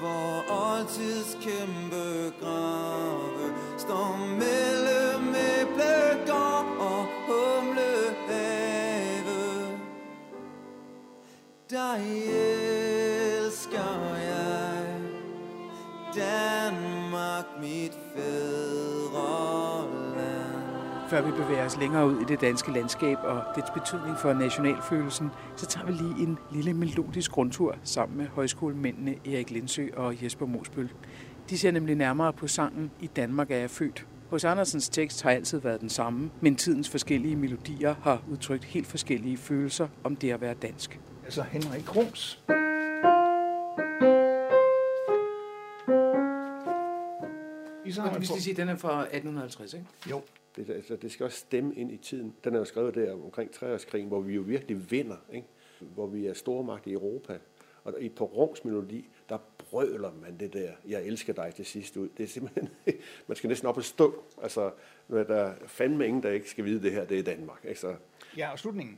Hvor 0.01 0.43
oldtids 0.49 1.37
kæmpe 1.41 2.33
grave. 2.41 3.53
Står 3.77 4.17
mellem 4.17 5.35
æblegård 5.35 6.65
og 6.79 7.05
humlehave 7.27 8.61
Dig 11.69 12.01
elsker 13.37 14.15
jeg. 14.15 15.01
Danmark 16.15 17.45
mit 17.61 17.93
fædre. 18.15 18.50
Før 21.11 21.21
vi 21.21 21.31
bevæger 21.31 21.65
os 21.65 21.77
længere 21.77 22.07
ud 22.07 22.21
i 22.21 22.23
det 22.23 22.41
danske 22.41 22.71
landskab 22.71 23.17
og 23.23 23.43
dets 23.55 23.69
betydning 23.69 24.17
for 24.17 24.33
nationalfølelsen, 24.33 25.29
så 25.55 25.65
tager 25.65 25.85
vi 25.85 25.91
lige 25.91 26.23
en 26.23 26.37
lille 26.51 26.73
melodisk 26.73 27.37
rundtur 27.37 27.75
sammen 27.83 28.17
med 28.17 28.27
højskolemændene 28.27 29.15
Erik 29.27 29.51
Lindsø 29.51 29.87
og 29.97 30.23
Jesper 30.23 30.45
Mosbøl. 30.45 30.91
De 31.49 31.57
ser 31.57 31.71
nemlig 31.71 31.95
nærmere 31.95 32.33
på 32.33 32.47
sangen 32.47 32.91
I 33.01 33.07
Danmark 33.07 33.51
er 33.51 33.57
jeg 33.57 33.69
født. 33.69 34.07
Hos 34.29 34.43
Andersens 34.43 34.89
tekst 34.89 35.23
har 35.23 35.31
altid 35.31 35.59
været 35.59 35.81
den 35.81 35.89
samme, 35.89 36.31
men 36.41 36.55
tidens 36.55 36.89
forskellige 36.89 37.35
melodier 37.35 37.95
har 38.03 38.23
udtrykt 38.31 38.63
helt 38.63 38.87
forskellige 38.87 39.37
følelser 39.37 39.87
om 40.03 40.15
det 40.15 40.31
at 40.31 40.41
være 40.41 40.53
dansk. 40.53 40.99
Altså 41.23 41.41
Henrik 41.41 41.95
Rums. 41.95 42.43
I 47.85 47.91
så 47.91 48.19
vi 48.19 48.25
skal 48.25 48.41
sige, 48.41 48.55
den 48.55 48.69
er 48.69 48.75
fra 48.75 49.01
1850, 49.01 49.73
ikke? 49.73 49.85
Jo. 50.09 50.21
Det, 50.55 50.69
altså, 50.69 50.95
det 50.95 51.11
skal 51.11 51.23
også 51.23 51.37
stemme 51.37 51.75
ind 51.75 51.91
i 51.91 51.97
tiden. 51.97 52.35
Den 52.43 52.55
er 52.55 52.59
jo 52.59 52.65
skrevet 52.65 52.95
der 52.95 53.13
omkring 53.13 53.51
treårskrigen, 53.51 54.07
hvor 54.07 54.21
vi 54.21 54.33
jo 54.33 54.41
virkelig 54.41 54.91
vinder, 54.91 55.17
ikke? 55.33 55.47
hvor 55.79 56.07
vi 56.07 56.27
er 56.27 56.33
stormagt 56.33 56.87
i 56.87 56.93
Europa. 56.93 57.39
Og 57.83 58.01
i 58.01 58.09
på 58.09 58.25
Roms 58.25 58.65
melodi, 58.65 59.09
der 59.29 59.37
brøler 59.57 60.11
man 60.21 60.37
det 60.39 60.53
der, 60.53 60.71
jeg 60.87 61.03
elsker 61.03 61.33
dig 61.33 61.53
til 61.55 61.65
sidst 61.65 61.97
ud. 61.97 62.09
Det 62.17 62.23
er 62.23 62.27
simpelthen, 62.27 62.69
man 63.27 63.37
skal 63.37 63.47
næsten 63.47 63.67
op 63.67 63.77
og 63.77 63.83
stå. 63.83 64.23
Altså, 64.41 64.71
der 65.09 65.35
er 65.35 65.53
fandme 65.67 66.07
ingen, 66.07 66.23
der 66.23 66.29
ikke 66.29 66.49
skal 66.49 66.65
vide 66.65 66.81
det 66.81 66.91
her, 66.91 67.05
det 67.05 67.19
er 67.19 67.23
Danmark. 67.23 67.65
Ikke? 67.65 67.79
Så, 67.79 67.95
Ja, 68.37 68.51
og 68.51 68.59
slutningen. 68.59 68.97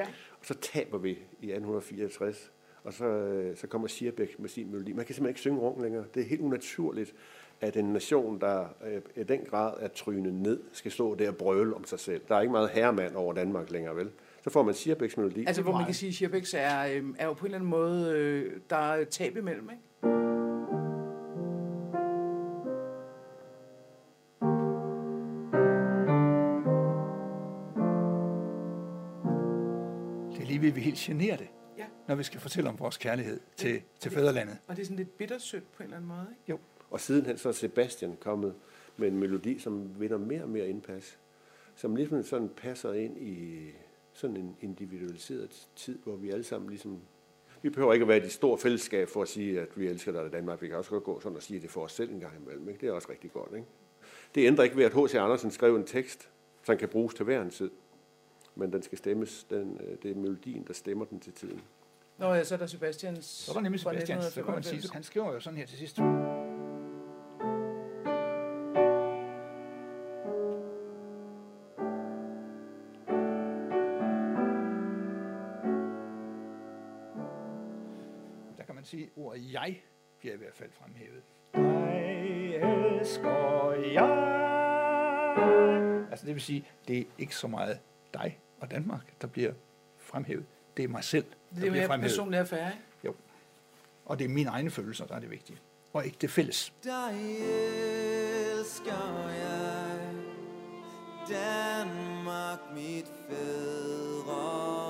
Ja. 0.00 0.08
og 0.40 0.46
så 0.46 0.54
taber 0.54 0.98
vi 0.98 1.10
i 1.10 1.50
1864, 1.50 2.52
og 2.84 2.92
så, 2.92 3.04
øh, 3.04 3.56
så 3.56 3.66
kommer 3.66 3.88
Sierbæk 3.88 4.38
med 4.38 4.48
sin 4.48 4.70
melodi. 4.70 4.92
Man 4.92 5.04
kan 5.04 5.14
simpelthen 5.14 5.30
ikke 5.30 5.40
synge 5.40 5.58
Rung 5.60 5.82
længere. 5.82 6.04
Det 6.14 6.22
er 6.22 6.26
helt 6.26 6.40
unaturligt, 6.40 7.14
at 7.60 7.76
en 7.76 7.84
nation, 7.84 8.40
der 8.40 8.64
øh, 8.86 9.00
i 9.16 9.22
den 9.22 9.40
grad 9.40 9.72
er 9.80 9.88
trynet 9.88 10.34
ned, 10.34 10.60
skal 10.72 10.92
stå 10.92 11.14
der 11.14 11.28
og 11.28 11.36
brøle 11.36 11.74
om 11.76 11.84
sig 11.84 12.00
selv. 12.00 12.20
Der 12.28 12.34
er 12.34 12.40
ikke 12.40 12.52
meget 12.52 12.70
herremand 12.70 13.14
over 13.14 13.32
Danmark 13.32 13.70
længere, 13.70 13.96
vel? 13.96 14.10
Så 14.44 14.50
får 14.50 14.62
man 14.62 14.74
Sierbæks 14.74 15.16
melodi. 15.16 15.44
Altså, 15.46 15.62
hvor 15.62 15.72
man 15.72 15.84
kan 15.84 15.94
sige, 15.94 16.08
at 16.08 16.14
Schierbex 16.14 16.54
er, 16.56 16.86
øh, 16.86 17.04
er 17.18 17.26
jo 17.26 17.32
på 17.32 17.40
en 17.40 17.46
eller 17.46 17.58
anden 17.58 17.70
måde, 17.70 18.12
øh, 18.16 18.52
der 18.70 18.76
er 18.76 19.04
tab 19.04 19.36
imellem, 19.36 19.70
ikke? 19.70 20.09
Det 30.50 30.54
lige 30.60 30.62
ved, 30.62 30.68
at 30.68 30.76
vi 30.76 30.80
helt 30.80 30.96
generer 30.98 31.36
det, 31.36 31.48
Ja. 31.78 31.84
når 32.08 32.14
vi 32.14 32.22
skal 32.22 32.40
fortælle 32.40 32.70
om 32.70 32.78
vores 32.78 32.96
kærlighed 32.96 33.40
til, 33.56 33.82
til 34.00 34.10
fædrelandet. 34.10 34.58
Og 34.66 34.76
det 34.76 34.82
er 34.82 34.86
sådan 34.86 34.96
lidt 34.96 35.18
bittersødt 35.18 35.72
på 35.72 35.82
en 35.82 35.84
eller 35.84 35.96
anden 35.96 36.08
måde, 36.08 36.26
ikke? 36.30 36.42
Jo. 36.48 36.58
Og 36.90 37.00
sidenhen 37.00 37.38
så 37.38 37.48
er 37.48 37.52
Sebastian 37.52 38.16
kommet 38.20 38.54
med 38.96 39.08
en 39.08 39.18
melodi, 39.18 39.58
som 39.58 40.00
vinder 40.00 40.18
mere 40.18 40.42
og 40.42 40.48
mere 40.48 40.68
indpas. 40.68 41.18
Som 41.74 41.96
ligesom 41.96 42.22
sådan 42.22 42.48
passer 42.56 42.92
ind 42.92 43.18
i 43.18 43.58
sådan 44.12 44.36
en 44.36 44.56
individualiseret 44.60 45.68
tid, 45.76 45.98
hvor 46.04 46.16
vi 46.16 46.30
alle 46.30 46.44
sammen 46.44 46.70
ligesom... 46.70 46.98
Vi 47.62 47.70
behøver 47.70 47.92
ikke 47.92 48.04
at 48.04 48.08
være 48.08 48.18
i 48.18 48.24
et 48.24 48.32
stort 48.32 48.60
fællesskab 48.60 49.08
for 49.08 49.22
at 49.22 49.28
sige, 49.28 49.60
at 49.60 49.68
vi 49.76 49.86
elsker 49.86 50.12
dig 50.12 50.26
i 50.26 50.30
Danmark. 50.30 50.62
Vi 50.62 50.68
kan 50.68 50.76
også 50.76 50.90
godt 50.90 51.04
gå 51.04 51.20
sådan 51.20 51.36
og 51.36 51.42
sige 51.42 51.60
det 51.60 51.70
for 51.70 51.84
os 51.84 51.92
selv 51.92 52.10
en 52.12 52.20
gang 52.20 52.32
imellem. 52.42 52.68
Ikke? 52.68 52.80
Det 52.80 52.88
er 52.88 52.92
også 52.92 53.08
rigtig 53.10 53.32
godt. 53.32 53.54
Ikke? 53.54 53.66
Det 54.34 54.46
ændrer 54.46 54.64
ikke 54.64 54.76
ved, 54.76 54.84
at 54.84 54.92
H.C. 54.92 55.14
Andersen 55.14 55.50
skrev 55.50 55.76
en 55.76 55.84
tekst, 55.84 56.28
som 56.62 56.76
kan 56.76 56.88
bruges 56.88 57.14
til 57.14 57.24
hver 57.24 57.42
en 57.42 57.50
tid. 57.50 57.70
Men 58.60 58.72
den 58.72 58.82
skal 58.82 58.98
stemmes. 58.98 59.44
Den, 59.44 59.80
øh, 59.80 59.96
det 60.02 60.10
er 60.10 60.14
melodien, 60.14 60.64
der 60.66 60.72
stemmer 60.72 61.04
den 61.04 61.20
til 61.20 61.32
tiden. 61.32 61.60
Nå 62.18 62.34
ja, 62.34 62.44
så 62.44 62.54
er 62.54 62.58
der 62.58 62.66
Sebastians... 62.66 63.24
Så 63.24 63.52
er 63.52 63.54
der 63.54 63.60
nemlig 63.60 63.80
fra 63.80 63.92
Sebastian, 63.92 64.22
så 64.22 64.42
kan 64.42 64.54
man 64.54 64.62
sige, 64.62 64.76
1995. 64.76 64.90
han 64.90 65.02
skriver 65.02 65.32
jo 65.32 65.40
sådan 65.40 65.58
her 65.58 65.66
til 65.66 65.78
sidst. 65.78 65.96
Der 78.58 78.64
kan 78.66 78.74
man 78.74 78.84
sige, 78.84 79.04
at 79.04 79.10
ordet 79.16 79.52
jeg 79.52 79.76
bliver 80.18 80.34
i 80.34 80.38
hvert 80.38 80.54
fald 80.54 80.70
fremhævet. 80.72 81.22
Jeg 81.54 82.98
elsker 82.98 83.72
jeg. 83.92 84.10
Altså 86.10 86.26
det 86.26 86.34
vil 86.34 86.42
sige, 86.42 86.64
det 86.88 86.98
er 86.98 87.04
ikke 87.18 87.36
så 87.36 87.48
meget 87.48 87.80
dig 88.14 88.38
og 88.60 88.70
Danmark, 88.70 89.20
der 89.20 89.26
bliver 89.26 89.52
fremhævet. 89.98 90.44
Det 90.76 90.84
er 90.84 90.88
mig 90.88 91.04
selv, 91.04 91.24
der 91.24 91.60
det 91.60 91.66
er 91.66 91.70
bliver 91.70 91.86
fremhævet. 91.86 92.12
Det 92.12 92.18
er 92.18 92.24
en 92.24 92.34
affære, 92.34 92.70
ikke? 92.72 92.84
Jo. 93.04 93.14
Og 94.04 94.18
det 94.18 94.24
er 94.24 94.28
mine 94.28 94.50
egne 94.50 94.70
følelser, 94.70 95.06
der 95.06 95.14
er 95.14 95.20
det 95.20 95.30
vigtige. 95.30 95.58
Og 95.92 96.04
ikke 96.04 96.16
det 96.20 96.30
fælles. 96.30 96.72
Der 96.84 97.06
elsker 98.58 98.92
jeg 99.28 100.00
Danmark, 101.28 102.58
mit 102.74 103.06
fædreland. 103.28 104.80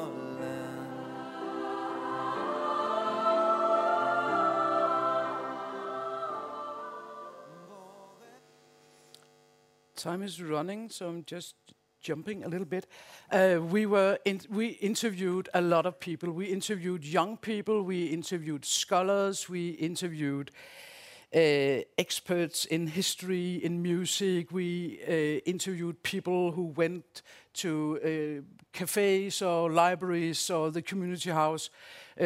Time 9.96 10.24
is 10.24 10.42
running, 10.42 10.92
so 10.92 11.12
I'm 11.12 11.24
just 11.32 11.56
jumping 12.00 12.44
a 12.44 12.48
little 12.48 12.66
bit. 12.66 12.86
Uh, 13.30 13.58
we 13.60 13.86
were 13.86 14.18
in, 14.24 14.40
we 14.48 14.68
interviewed 14.68 15.48
a 15.54 15.60
lot 15.60 15.86
of 15.86 16.00
people. 16.00 16.32
We 16.32 16.46
interviewed 16.46 17.04
young 17.04 17.36
people. 17.36 17.82
We 17.82 18.06
interviewed 18.06 18.64
scholars. 18.64 19.48
We 19.48 19.70
interviewed 19.70 20.50
uh, 21.34 21.84
experts 21.96 22.64
in 22.64 22.88
history, 22.88 23.56
in 23.56 23.82
music. 23.82 24.50
We 24.50 25.00
uh, 25.06 25.40
interviewed 25.44 26.02
people 26.02 26.52
who 26.52 26.64
went 26.64 27.22
to 27.52 27.98
uh, 28.02 28.42
cafes 28.72 29.42
or 29.42 29.70
libraries 29.70 30.50
or 30.50 30.70
the 30.70 30.82
community 30.82 31.30
house 31.30 31.70
uh, 32.18 32.24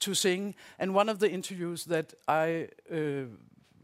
to 0.00 0.14
sing. 0.14 0.54
And 0.78 0.94
one 0.94 1.08
of 1.08 1.18
the 1.18 1.30
interviews 1.30 1.84
that 1.84 2.14
I 2.26 2.68
uh, 2.90 3.26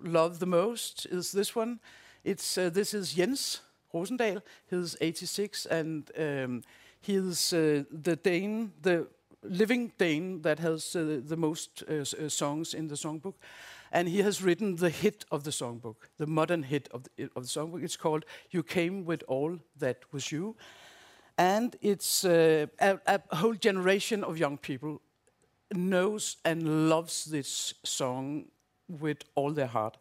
love 0.02 0.38
the 0.38 0.46
most 0.46 1.06
is 1.06 1.32
this 1.32 1.54
one. 1.54 1.80
It's 2.24 2.56
this 2.56 2.94
is 2.94 3.14
Jens 3.14 3.60
Rosendal. 3.92 4.42
He's 4.70 4.96
86 5.01 5.66
and 5.66 6.11
um, 6.18 6.62
he's 7.01 7.53
uh, 7.53 7.85
the 7.90 8.16
Dane, 8.16 8.72
the 8.83 9.09
living 9.42 9.92
Dane 9.98 10.42
that 10.42 10.59
has 10.59 10.96
uh, 10.96 11.20
the 11.24 11.37
most 11.37 11.83
uh, 11.88 11.94
uh, 11.94 12.29
songs 12.29 12.74
in 12.74 12.88
the 12.88 12.96
songbook. 12.96 13.35
And 13.90 14.09
he 14.09 14.18
has 14.18 14.42
written 14.42 14.77
the 14.77 14.90
hit 14.90 15.24
of 15.31 15.44
the 15.44 15.51
songbook, 15.51 15.96
the 16.18 16.27
modern 16.27 16.62
hit 16.62 16.88
of 16.92 17.05
the, 17.05 17.31
of 17.35 17.44
the 17.44 17.48
songbook. 17.48 17.83
It's 17.83 17.96
called 17.96 18.27
"You 18.51 18.62
Came 18.62 19.07
with 19.07 19.24
All 19.27 19.59
That 19.79 20.03
Was 20.12 20.31
You," 20.31 20.57
and 21.38 21.74
it's 21.81 22.22
uh, 22.22 22.66
a, 22.81 22.98
a 23.07 23.37
whole 23.37 23.55
generation 23.55 24.24
of 24.24 24.37
young 24.37 24.59
people 24.59 25.01
knows 25.72 26.37
and 26.44 26.88
loves 26.88 27.24
this 27.24 27.74
song 27.83 28.46
with 28.88 29.24
all 29.35 29.53
their 29.53 29.66
heart. 29.66 29.96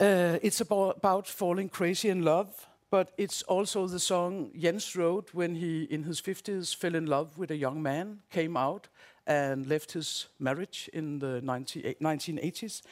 Uh, 0.00 0.38
it's 0.42 0.60
about, 0.60 0.96
about 0.96 1.28
falling 1.28 1.68
crazy 1.68 2.08
in 2.08 2.22
love, 2.22 2.66
but 2.90 3.12
it's 3.16 3.42
also 3.42 3.86
the 3.86 4.00
song 4.00 4.50
Jens 4.58 4.96
wrote 4.96 5.32
when 5.32 5.54
he, 5.54 5.84
in 5.84 6.02
his 6.02 6.20
50s, 6.20 6.74
fell 6.74 6.96
in 6.96 7.06
love 7.06 7.38
with 7.38 7.52
a 7.52 7.56
young 7.56 7.80
man, 7.80 8.18
came 8.30 8.56
out, 8.56 8.88
and 9.26 9.66
left 9.68 9.92
his 9.92 10.26
marriage 10.40 10.90
in 10.92 11.20
the 11.20 11.40
90, 11.42 11.94
1980s. 12.02 12.82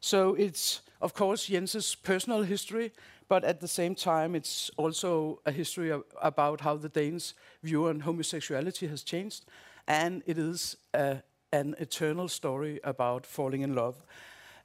So 0.00 0.34
it's, 0.34 0.82
of 1.00 1.14
course, 1.14 1.46
Jens's 1.46 1.96
personal 1.96 2.42
history, 2.42 2.92
but 3.28 3.42
at 3.42 3.60
the 3.60 3.68
same 3.68 3.96
time, 3.96 4.36
it's 4.36 4.70
also 4.76 5.40
a 5.44 5.50
history 5.50 5.90
of, 5.90 6.04
about 6.22 6.60
how 6.60 6.76
the 6.76 6.88
Danes' 6.88 7.34
view 7.64 7.88
on 7.88 8.00
homosexuality 8.00 8.86
has 8.86 9.02
changed, 9.02 9.46
and 9.88 10.22
it 10.26 10.38
is 10.38 10.76
an 10.94 11.74
eternal 11.78 12.28
story 12.28 12.78
about 12.84 13.26
falling 13.26 13.62
in 13.62 13.74
love. 13.74 13.96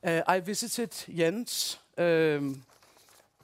Uh, 0.03 0.21
I 0.27 0.39
visited 0.39 0.95
Jens 1.13 1.77
um, 1.97 2.61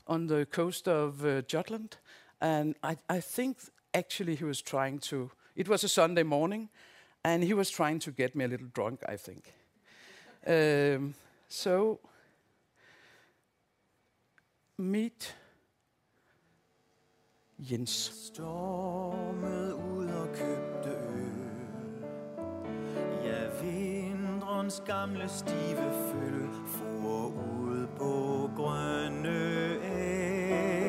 on 0.08 0.28
the 0.28 0.46
coast 0.46 0.88
of 0.88 1.26
uh, 1.26 1.42
Jutland, 1.42 1.98
and 2.42 2.76
I, 2.84 2.98
I 3.10 3.20
think 3.20 3.58
actually 3.94 4.36
he 4.36 4.44
was 4.44 4.62
trying 4.62 5.00
to. 5.00 5.32
It 5.56 5.68
was 5.68 5.84
a 5.84 5.90
Sunday 5.90 6.24
morning, 6.24 6.70
and 7.24 7.44
he 7.44 7.54
was 7.54 7.70
trying 7.70 8.00
to 8.00 8.12
get 8.12 8.36
me 8.36 8.46
a 8.46 8.48
little 8.48 8.68
drunk. 8.74 9.02
I 9.08 9.18
think. 9.18 9.54
Um, 10.46 11.16
so 11.48 12.00
meet 14.78 15.34
Jens. 17.62 18.32
Gamle 24.86 25.28
stive 25.28 25.80
føl 26.10 26.34
For 26.74 27.53
på 27.98 28.50
grønne 28.56 29.40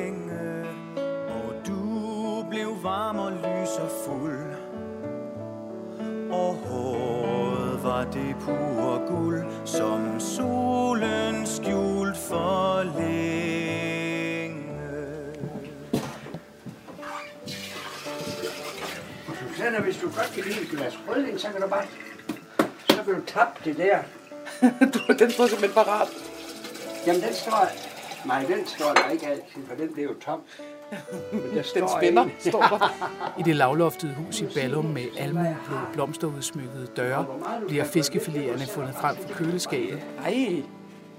enge 0.05 0.65
Og 1.29 1.67
du 1.67 2.45
blev 2.49 2.83
varm 2.83 3.19
og 3.19 3.31
lys 3.31 3.77
og 3.79 3.89
fuld 4.05 4.53
Og 6.31 6.53
håret 6.53 7.83
var 7.83 8.03
det 8.03 8.35
pure 8.39 9.07
guld 9.07 9.45
Som 9.65 10.19
solen 10.19 11.45
skjult 11.45 12.17
for 12.17 12.83
længe 12.99 13.45
Susanne, 19.65 19.79
hvis 19.79 19.97
du 19.97 20.05
godt 20.05 20.31
kan 20.33 20.43
lide 20.43 20.61
et 20.61 20.69
glas 20.69 20.93
rødvin, 21.07 21.39
så 21.39 21.47
kan 21.47 21.61
du 21.61 21.67
bare... 21.67 21.85
Så 22.89 23.03
kan 23.05 23.13
du 23.13 23.21
tappe 23.27 23.69
det 23.69 23.77
der. 23.77 23.99
den 25.19 25.31
står 25.31 25.47
simpelthen 25.47 25.73
parat. 25.73 26.07
Jamen, 27.07 27.21
den 27.21 27.33
står... 27.33 27.67
Nej, 28.27 28.43
den 28.45 28.67
står 28.67 28.93
der 28.93 29.09
ikke 29.09 29.27
altid, 29.27 29.61
for 29.67 29.75
den 29.75 29.93
bliver 29.93 30.09
jo 30.09 30.15
tom. 30.19 30.41
Men 31.31 31.41
der 31.41 31.53
Den 31.53 31.63
står 31.63 31.99
spænder, 31.99 32.23
en. 32.23 32.31
står 32.39 32.61
der. 32.61 33.33
I 33.39 33.43
det 33.43 33.55
lavloftede 33.55 34.13
hus 34.13 34.41
i 34.41 34.45
Ballum 34.55 34.85
med 34.85 35.03
almueblå 35.19 35.75
blomsterudsmykkede 35.93 36.87
døre 36.97 37.25
bliver 37.67 37.83
fiskefiléerne 37.83 38.69
fundet 38.71 38.95
frem 38.95 39.15
fra 39.15 39.33
køleskabet. 39.33 39.99
Nej, 40.21 40.63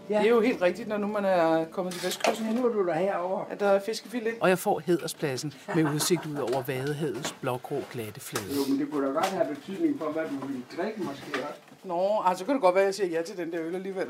det 0.09 0.16
er 0.16 0.29
jo 0.29 0.40
helt 0.40 0.62
rigtigt, 0.62 0.88
når 0.88 0.96
nu 0.99 1.07
man 1.07 1.25
er 1.25 1.64
kommet 1.64 1.94
til 1.94 2.07
Vestkysten. 2.07 2.46
Nu 2.46 2.66
er 2.66 2.72
du 2.72 2.87
der 2.87 2.94
herovre. 2.94 3.44
At 3.51 3.61
der 3.61 3.66
er 3.66 3.81
fiskefilet. 3.81 4.35
Og 4.40 4.49
jeg 4.49 4.59
får 4.59 4.83
hederspladsen 4.87 5.55
med 5.75 5.85
udsigt 5.94 6.27
ud 6.27 6.37
over 6.37 6.62
Vadehedets 6.62 7.33
blågrå 7.40 7.83
glatte 7.92 8.20
flade. 8.20 8.46
Jo, 8.57 8.61
men 8.68 8.79
det 8.81 8.90
kunne 8.92 9.07
da 9.07 9.12
godt 9.12 9.27
have 9.27 9.46
betydning 9.55 9.99
for, 9.99 10.11
hvad 10.11 10.22
du 10.22 10.46
ville 10.46 10.62
drikke 10.77 11.03
måske 11.03 11.22
også. 11.33 11.61
Nå, 11.85 12.22
altså 12.25 12.44
kan 12.44 12.55
det 12.55 12.62
godt 12.62 12.75
være, 12.75 12.85
at 12.85 12.87
jeg 12.87 12.94
siger 12.94 13.09
ja 13.18 13.22
til 13.22 13.37
den 13.37 13.53
der 13.53 13.59
øl 13.62 13.75
alligevel. 13.75 14.07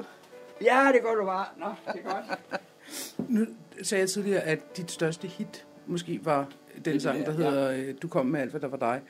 Ja, 0.64 0.90
det 0.94 1.02
gør 1.02 1.14
du 1.14 1.24
bare. 1.24 1.46
Nå, 1.56 1.66
det 1.92 2.00
er 2.04 2.12
godt. 2.14 2.38
Nu 3.28 3.46
sagde 3.82 4.00
jeg 4.00 4.10
tidligere, 4.10 4.40
at 4.40 4.76
dit 4.76 4.90
største 4.90 5.28
hit 5.28 5.66
måske 5.86 6.20
var 6.24 6.48
den 6.84 7.00
sang, 7.00 7.18
der 7.18 7.32
der, 7.32 7.44
ja. 7.44 7.50
hedder 7.50 7.70
øh, 7.70 7.94
Du 8.02 8.08
kom 8.08 8.26
med 8.26 8.40
alt, 8.40 8.50
hvad 8.50 8.60
der 8.60 8.68
var 8.68 8.76
dig. 8.76 9.02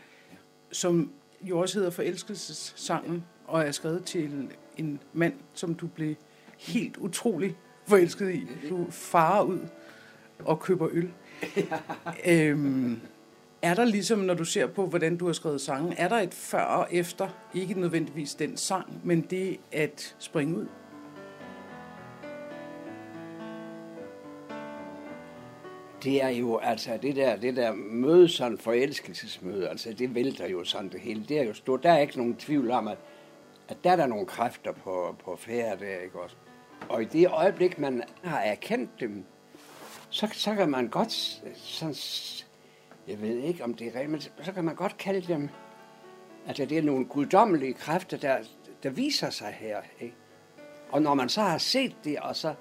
Som 0.71 1.13
jo 1.43 1.59
også 1.59 1.79
hedder 1.79 1.91
Forelskelsessangen, 1.91 3.25
og 3.47 3.63
er 3.63 3.71
skrevet 3.71 4.05
til 4.05 4.51
en 4.77 5.01
mand, 5.13 5.35
som 5.55 5.75
du 5.75 5.87
blev 5.87 6.15
helt 6.59 6.97
utrolig 6.97 7.57
forelsket 7.87 8.35
i. 8.35 8.49
Du 8.69 8.87
farer 8.91 9.43
ud 9.43 9.59
og 10.39 10.61
køber 10.61 10.89
øl. 10.93 11.13
øhm, 12.27 13.01
er 13.63 13.75
der 13.75 13.85
ligesom, 13.85 14.19
når 14.19 14.35
du 14.35 14.45
ser 14.45 14.67
på, 14.67 14.87
hvordan 14.87 15.17
du 15.17 15.27
har 15.27 15.33
skrevet 15.33 15.61
sangen, 15.61 15.95
er 15.97 16.09
der 16.09 16.17
et 16.17 16.35
før 16.35 16.63
og 16.63 16.89
efter, 16.91 17.29
ikke 17.55 17.81
nødvendigvis 17.81 18.35
den 18.35 18.57
sang, 18.57 19.01
men 19.05 19.21
det 19.21 19.57
at 19.73 20.17
springe 20.19 20.57
ud? 20.57 20.67
Det 26.07 26.23
er 26.23 26.29
jo, 26.29 26.59
altså, 26.59 26.99
det 27.03 27.17
der, 27.17 27.37
det 27.37 27.57
der 27.57 27.73
møde, 27.73 28.29
sådan 28.29 28.59
forelskelsesmøde, 28.59 29.69
altså, 29.69 29.93
det 29.93 30.15
vælter 30.15 30.49
jo 30.49 30.65
sådan 30.65 30.89
det 30.89 31.01
hele. 31.01 31.25
Det 31.29 31.39
er 31.39 31.45
jo 31.45 31.55
stort. 31.55 31.83
Der 31.83 31.93
er 31.93 31.99
ikke 31.99 32.17
nogen 32.17 32.37
tvivl 32.37 32.71
om, 32.71 32.89
at, 32.89 32.99
at 33.69 33.77
der 33.85 33.91
er 33.91 33.97
der 33.97 34.07
nogle 34.07 34.27
kræfter 34.27 34.73
på, 34.73 35.17
på 35.25 35.37
færre 35.37 35.77
der, 35.77 36.01
ikke 36.05 36.21
også? 36.21 36.37
Og 36.89 37.03
i 37.03 37.05
det 37.05 37.29
øjeblik, 37.29 37.79
man 37.79 38.03
har 38.23 38.39
erkendt 38.39 38.91
dem, 39.01 39.25
så, 40.11 40.29
så 40.33 40.55
kan 40.55 40.71
man 40.71 40.89
godt, 40.89 41.43
sådan, 41.55 41.95
jeg 43.09 43.23
ved 43.23 43.39
ikke, 43.39 43.65
om 43.65 43.75
det 43.75 43.87
er 43.87 44.01
rent, 44.01 44.11
men 44.11 44.21
så 44.21 44.53
kan 44.55 44.65
man 44.65 44.75
godt 44.75 44.97
kalde 44.97 45.33
dem, 45.33 45.49
at 46.47 46.57
det 46.57 46.73
er 46.73 46.83
nogle 46.83 47.05
guddommelige 47.05 47.75
kræfter, 47.75 48.17
der, 48.17 48.39
der 48.83 48.91
viser 48.91 49.31
sig 49.31 49.57
her. 49.59 49.81
Ikke? 50.01 50.15
Og 50.91 51.03
når 51.03 51.15
man 51.15 51.29
så 51.29 51.41
har 51.41 51.59
set 51.59 51.97
det, 52.05 52.19
og 52.19 52.37
så 52.37 52.55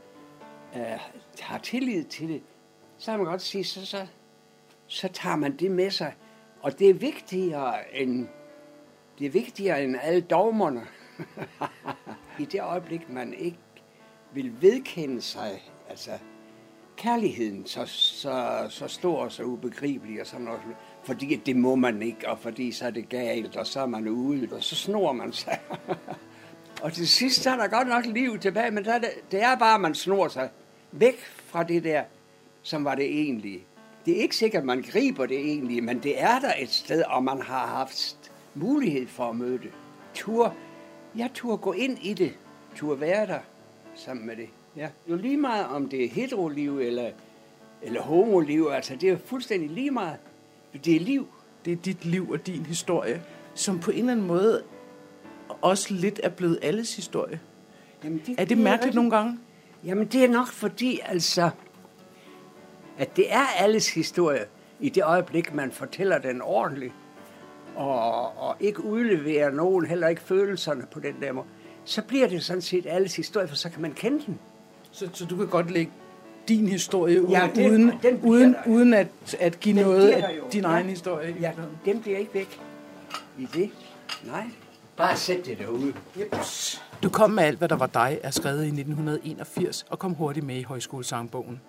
øh, 0.75 0.99
har 1.39 1.57
tillid 1.57 2.03
til 2.03 2.29
det, 2.29 2.41
så 2.97 3.11
kan 3.11 3.19
man 3.19 3.27
godt 3.27 3.41
sige, 3.41 3.63
så, 3.63 3.85
så, 3.85 4.07
så 4.87 5.07
tager 5.07 5.35
man 5.35 5.57
det 5.57 5.71
med 5.71 5.91
sig. 5.91 6.13
Og 6.61 6.79
det 6.79 6.89
er 6.89 6.93
vigtigere 6.93 7.95
end, 7.95 8.27
det 9.19 9.25
er 9.25 9.31
vigtigere 9.31 9.83
end 9.83 9.95
alle 10.01 10.21
dogmerne. 10.21 10.87
I 12.39 12.45
det 12.45 12.61
øjeblik, 12.61 13.09
man 13.09 13.33
ikke 13.33 13.57
vil 14.33 14.61
vedkende 14.61 15.21
sig, 15.21 15.63
altså 15.89 16.11
kærligheden 16.97 17.65
så, 17.65 17.85
så, 17.85 18.65
så 18.69 18.87
stor 18.87 19.23
og 19.23 19.31
så 19.31 19.43
ubegribelig 19.43 20.21
og 20.21 20.27
sådan 20.27 20.45
noget, 20.45 20.61
fordi 21.03 21.35
det 21.35 21.55
må 21.55 21.75
man 21.75 22.01
ikke, 22.01 22.29
og 22.29 22.39
fordi 22.39 22.71
så 22.71 22.85
er 22.85 22.89
det 22.91 23.09
galt, 23.09 23.55
og 23.55 23.67
så 23.67 23.81
er 23.81 23.85
man 23.85 24.07
ude, 24.07 24.49
og 24.51 24.63
så 24.63 24.75
snor 24.75 25.11
man 25.11 25.33
sig. 25.33 25.59
og 26.83 26.93
til 26.93 27.07
sidst 27.07 27.41
så 27.41 27.49
er 27.49 27.55
der 27.55 27.67
godt 27.67 27.87
nok 27.87 28.05
liv 28.05 28.39
tilbage, 28.39 28.71
men 28.71 28.85
der 28.85 28.97
det, 28.97 29.09
det 29.31 29.43
er 29.43 29.55
bare, 29.55 29.75
at 29.75 29.81
man 29.81 29.95
snor 29.95 30.27
sig 30.27 30.49
væk 30.91 31.19
fra 31.25 31.63
det 31.63 31.83
der, 31.83 32.03
som 32.65 32.85
var 32.85 32.95
det 32.95 33.05
egentlige. 33.05 33.63
Det 34.05 34.17
er 34.17 34.21
ikke 34.21 34.35
sikkert, 34.35 34.59
at 34.59 34.65
man 34.65 34.81
griber 34.81 35.25
det 35.25 35.37
egentlige, 35.37 35.81
men 35.81 35.99
det 35.99 36.21
er 36.21 36.39
der 36.39 36.53
et 36.59 36.69
sted, 36.69 37.03
og 37.07 37.23
man 37.23 37.41
har 37.41 37.67
haft 37.67 38.31
mulighed 38.55 39.07
for 39.07 39.29
at 39.29 39.35
møde 39.35 39.57
det. 39.57 39.71
Tur, 40.13 40.55
jeg 41.15 41.29
turde 41.33 41.57
gå 41.57 41.73
ind 41.73 41.97
i 42.01 42.13
det, 42.13 42.37
turde 42.75 43.01
være 43.01 43.27
der 43.27 43.39
sammen 43.95 44.25
med 44.27 44.35
det. 44.35 44.49
Ja. 44.75 44.89
Jo 45.09 45.15
lige 45.15 45.37
meget 45.37 45.65
om 45.65 45.89
det 45.89 46.05
er 46.05 46.09
heteroliv 46.09 46.79
eller, 46.79 47.09
eller 47.81 48.01
homoliv, 48.01 48.69
altså 48.71 48.95
det 48.95 49.09
er 49.09 49.17
fuldstændig 49.25 49.69
lige 49.69 49.91
meget. 49.91 50.17
Det 50.85 50.95
er 50.95 50.99
liv. 50.99 51.27
Det 51.65 51.73
er 51.73 51.77
dit 51.77 52.05
liv 52.05 52.29
og 52.29 52.47
din 52.47 52.65
historie, 52.65 53.23
som 53.53 53.79
på 53.79 53.91
en 53.91 53.97
eller 53.97 54.11
anden 54.11 54.27
måde 54.27 54.63
også 55.61 55.93
lidt 55.93 56.19
er 56.23 56.29
blevet 56.29 56.59
alles 56.61 56.95
historie. 56.95 57.39
Jamen, 58.03 58.21
det, 58.25 58.35
Er 58.37 58.45
det 58.45 58.57
mærkeligt 58.57 58.95
nogle 58.95 59.11
gange? 59.11 59.39
Jamen 59.83 60.07
det 60.07 60.23
er 60.23 60.29
nok 60.29 60.47
fordi, 60.47 60.99
altså, 61.05 61.49
at 62.97 63.15
det 63.15 63.33
er 63.33 63.45
alles 63.57 63.93
historie 63.93 64.45
i 64.79 64.89
det 64.89 65.03
øjeblik, 65.03 65.53
man 65.53 65.71
fortæller 65.71 66.17
den 66.17 66.41
ordentligt, 66.41 66.93
og, 67.75 68.37
og 68.37 68.55
ikke 68.59 68.83
udleverer 68.83 69.51
nogen, 69.51 69.85
heller 69.85 70.07
ikke 70.07 70.21
følelserne 70.21 70.85
på 70.91 70.99
den 70.99 71.15
der 71.21 71.31
måde, 71.31 71.45
så 71.85 72.01
bliver 72.01 72.27
det 72.27 72.43
sådan 72.43 72.61
set 72.61 72.85
alles 72.89 73.15
historie, 73.15 73.47
for 73.47 73.55
så 73.55 73.69
kan 73.69 73.81
man 73.81 73.91
kende 73.93 74.23
den. 74.25 74.39
Så, 74.91 75.09
så 75.13 75.25
du 75.25 75.35
kan 75.37 75.47
godt 75.47 75.71
lægge 75.71 75.91
din 76.47 76.67
historie 76.67 77.21
ud, 77.23 77.29
Ja, 77.29 77.49
den- 77.55 77.71
uden, 77.71 77.91
den 78.03 78.19
uden, 78.23 78.53
der. 78.53 78.59
uden 78.67 78.93
at, 78.93 79.07
at 79.39 79.59
give 79.59 79.75
Den 79.77 79.85
noget 79.85 80.09
af 80.09 80.39
din 80.53 80.61
Ja. 80.61 80.67
egen 80.67 80.85
historie. 80.89 81.29
i 81.31 81.41
Ja, 81.41 81.51
den 81.85 82.01
bliver 82.01 82.17
ikke 82.17 82.33
væk 82.33 82.59
i 83.37 83.47
det. 83.53 83.69
Nej, 84.25 84.43
bare 84.97 85.17
sæt 85.17 85.45
det 85.45 85.57
derude. 85.59 85.93
Du 87.03 87.09
kom 87.09 87.29
med 87.31 87.43
alt, 87.43 87.57
hvad 87.57 87.69
der 87.69 87.75
var 87.75 87.87
dig, 87.87 88.19
er 88.23 88.31
skrevet 88.31 88.63
i 88.63 88.67
1981 88.67 89.85
og 89.89 89.99
kom 89.99 90.13
hurtigt 90.13 90.45
med 90.45 90.55
i 90.55 90.63
højskolesangbogen. 90.63 91.61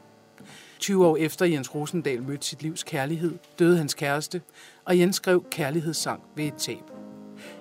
20 0.79 1.07
år 1.07 1.17
efter 1.17 1.47
Jens 1.47 1.75
Rosendal 1.75 2.23
mødte 2.23 2.47
sit 2.47 2.63
livs 2.63 2.83
kærlighed, 2.83 3.35
døde 3.59 3.77
hans 3.77 3.95
kæreste, 3.95 4.43
og 4.85 4.99
Jens 4.99 5.17
skrev 5.17 5.45
kærlighedssang 5.51 6.23
ved 6.37 6.45
et 6.45 6.55
tab. 6.55 6.83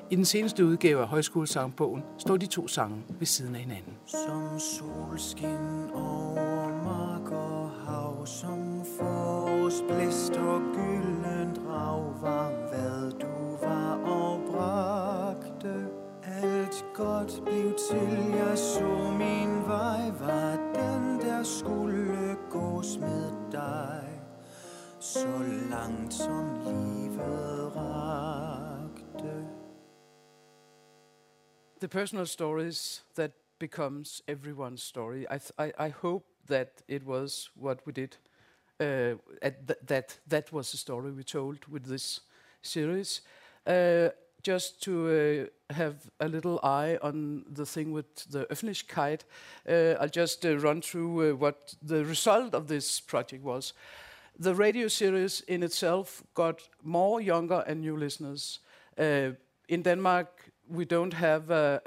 I 0.10 0.16
den 0.16 0.26
seneste 0.26 0.66
udgave 0.66 1.02
af 1.02 1.08
højskolesangbogen 1.08 2.04
står 2.18 2.38
de 2.38 2.46
to 2.46 2.68
sange 2.68 3.04
ved 3.20 3.28
siden 3.28 3.56
af 3.56 3.62
hinanden. 3.62 3.94
Som 4.06 4.60
solskin 4.60 5.90
over 5.94 6.84
mark 6.84 7.32
og 7.32 7.70
hav 7.86 8.26
Som 8.26 8.86
forårsblæst 9.00 10.32
og 10.32 10.62
gyldent 10.74 11.60
rav 11.68 12.22
Var 12.22 12.50
hvad 12.50 13.12
du 13.12 13.66
var 13.66 13.94
og 13.96 14.42
bragte 14.52 15.86
Alt 16.24 16.86
godt 16.94 17.42
blev 17.46 17.74
til, 17.90 18.36
jeg 18.36 18.58
så 18.58 19.12
min 19.18 19.68
vej 19.68 20.12
Var 20.20 20.65
skulle 21.46 22.38
gås 22.50 22.98
med 22.98 23.52
dig 23.52 24.22
Så 25.00 25.28
langt 25.70 26.14
som 26.14 26.54
livet 26.66 27.76
rakte 27.76 28.16
the 31.80 31.88
personal 31.88 32.26
stories 32.26 33.04
that 33.16 33.32
becomes 33.60 34.22
everyone's 34.28 34.82
story. 34.82 35.26
I, 35.30 35.40
I, 35.60 35.74
I 35.78 35.90
hope 35.90 36.26
that 36.48 36.82
it 36.88 37.06
was 37.06 37.50
what 37.56 37.86
we 37.86 37.94
did. 37.94 38.18
Uh, 38.80 39.16
th- 39.42 39.80
that 39.88 40.20
that 40.28 40.52
was 40.52 40.72
the 40.72 40.78
story 40.78 41.12
we 41.12 41.24
told 41.24 41.60
with 41.68 41.86
this 41.86 42.22
series. 42.62 43.22
Uh, 43.68 44.10
just 44.44 44.82
to 44.84 44.92
uh, 45.08 45.46
have 45.72 45.96
a 46.20 46.28
little 46.28 46.60
eye 46.64 46.98
on 47.02 47.46
the 47.52 47.66
thing 47.66 47.92
with 47.92 48.30
the 48.30 48.46
Öffentlichkeit, 48.46 49.22
uh, 49.68 50.00
I'll 50.00 50.10
just 50.10 50.46
uh, 50.46 50.58
run 50.58 50.82
through 50.82 51.32
uh, 51.32 51.36
what 51.36 51.76
the 51.82 52.06
result 52.06 52.54
of 52.54 52.68
this 52.68 53.00
project 53.00 53.44
was. 53.44 53.74
The 54.38 54.54
radio 54.54 54.88
series 54.88 55.42
in 55.42 55.64
itself 55.64 56.24
got 56.34 56.62
more 56.84 57.22
younger 57.22 57.64
and 57.68 57.82
new 57.82 57.98
listeners. 57.98 58.60
Uh, 58.98 59.32
in 59.68 59.82
Denmark, 59.82 60.52
we 60.68 60.86
don't 60.86 61.14
have 61.14 61.50
a, 61.50 61.82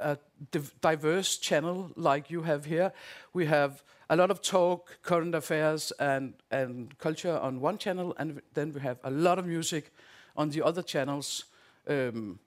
a, 0.00 0.12
a 0.12 0.18
div- 0.50 0.74
diverse 0.80 1.36
channel 1.36 1.90
like 1.96 2.30
you 2.30 2.42
have 2.42 2.64
here. 2.64 2.92
We 3.32 3.46
have 3.46 3.82
a 4.08 4.16
lot 4.16 4.30
of 4.30 4.40
talk, 4.40 4.98
current 5.02 5.34
affairs, 5.34 5.92
and, 5.98 6.34
and 6.50 6.96
culture 6.98 7.38
on 7.38 7.60
one 7.60 7.78
channel, 7.78 8.14
and 8.18 8.40
then 8.54 8.72
we 8.72 8.80
have 8.80 8.98
a 9.04 9.10
lot 9.10 9.38
of 9.38 9.46
music 9.46 9.92
on 10.36 10.50
the 10.50 10.62
other 10.62 10.82
channels, 10.82 11.44
um, 11.88 12.38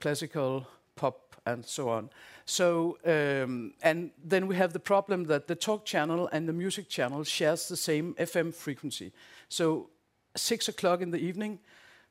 classical, 0.00 0.66
pop, 0.96 1.36
and 1.46 1.64
so 1.64 1.88
on. 1.88 2.10
So, 2.44 2.98
um, 3.04 3.72
and 3.82 4.10
then 4.24 4.46
we 4.46 4.56
have 4.56 4.72
the 4.72 4.80
problem 4.80 5.24
that 5.24 5.46
the 5.46 5.54
talk 5.54 5.84
channel 5.84 6.28
and 6.32 6.48
the 6.48 6.52
music 6.52 6.88
channel 6.88 7.24
shares 7.24 7.68
the 7.68 7.76
same 7.76 8.14
FM 8.14 8.54
frequency. 8.54 9.12
So, 9.48 9.90
six 10.36 10.68
o'clock 10.68 11.00
in 11.00 11.10
the 11.10 11.18
evening, 11.18 11.58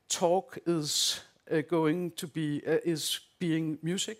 talk 0.08 0.58
is 0.66 1.20
uh, 1.50 1.62
going 1.62 2.12
to 2.12 2.26
be 2.26 2.62
uh, 2.66 2.78
is 2.84 3.20
being 3.38 3.78
music, 3.82 4.18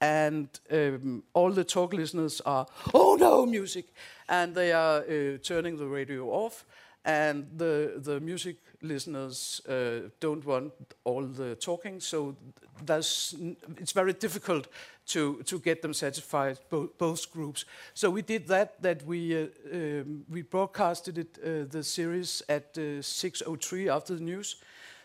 and 0.00 0.48
um, 0.70 1.22
all 1.32 1.50
the 1.50 1.64
talk 1.64 1.92
listeners 1.94 2.40
are 2.44 2.66
oh 2.92 3.16
no 3.18 3.46
music, 3.46 3.86
and 4.28 4.54
they 4.54 4.72
are 4.72 4.98
uh, 4.98 5.38
turning 5.42 5.78
the 5.78 5.86
radio 5.86 6.28
off, 6.28 6.64
and 7.04 7.46
the 7.58 8.00
the 8.02 8.20
music 8.20 8.56
listeners 8.82 9.60
uh, 9.68 10.08
don't 10.20 10.44
want 10.44 10.72
all 11.04 11.22
the 11.26 11.54
talking, 11.56 12.00
so 12.00 12.34
it's 13.80 13.92
very 13.92 14.12
difficult 14.12 14.68
to 15.06 15.42
to 15.44 15.58
get 15.58 15.82
them 15.82 15.94
satisfied 15.94 16.58
bo- 16.70 16.90
both 16.98 17.30
groups. 17.32 17.64
So 17.94 18.10
we 18.10 18.22
did 18.22 18.46
that 18.48 18.80
that 18.82 19.02
we 19.06 19.42
uh, 19.42 19.46
um, 19.72 20.24
we 20.30 20.42
broadcasted 20.42 21.18
it 21.18 21.38
uh, 21.44 21.64
the 21.70 21.82
series 21.82 22.42
at 22.48 22.76
uh, 22.78 23.02
6:03 23.02 23.88
after 23.88 24.14
the 24.14 24.22
news, 24.22 24.56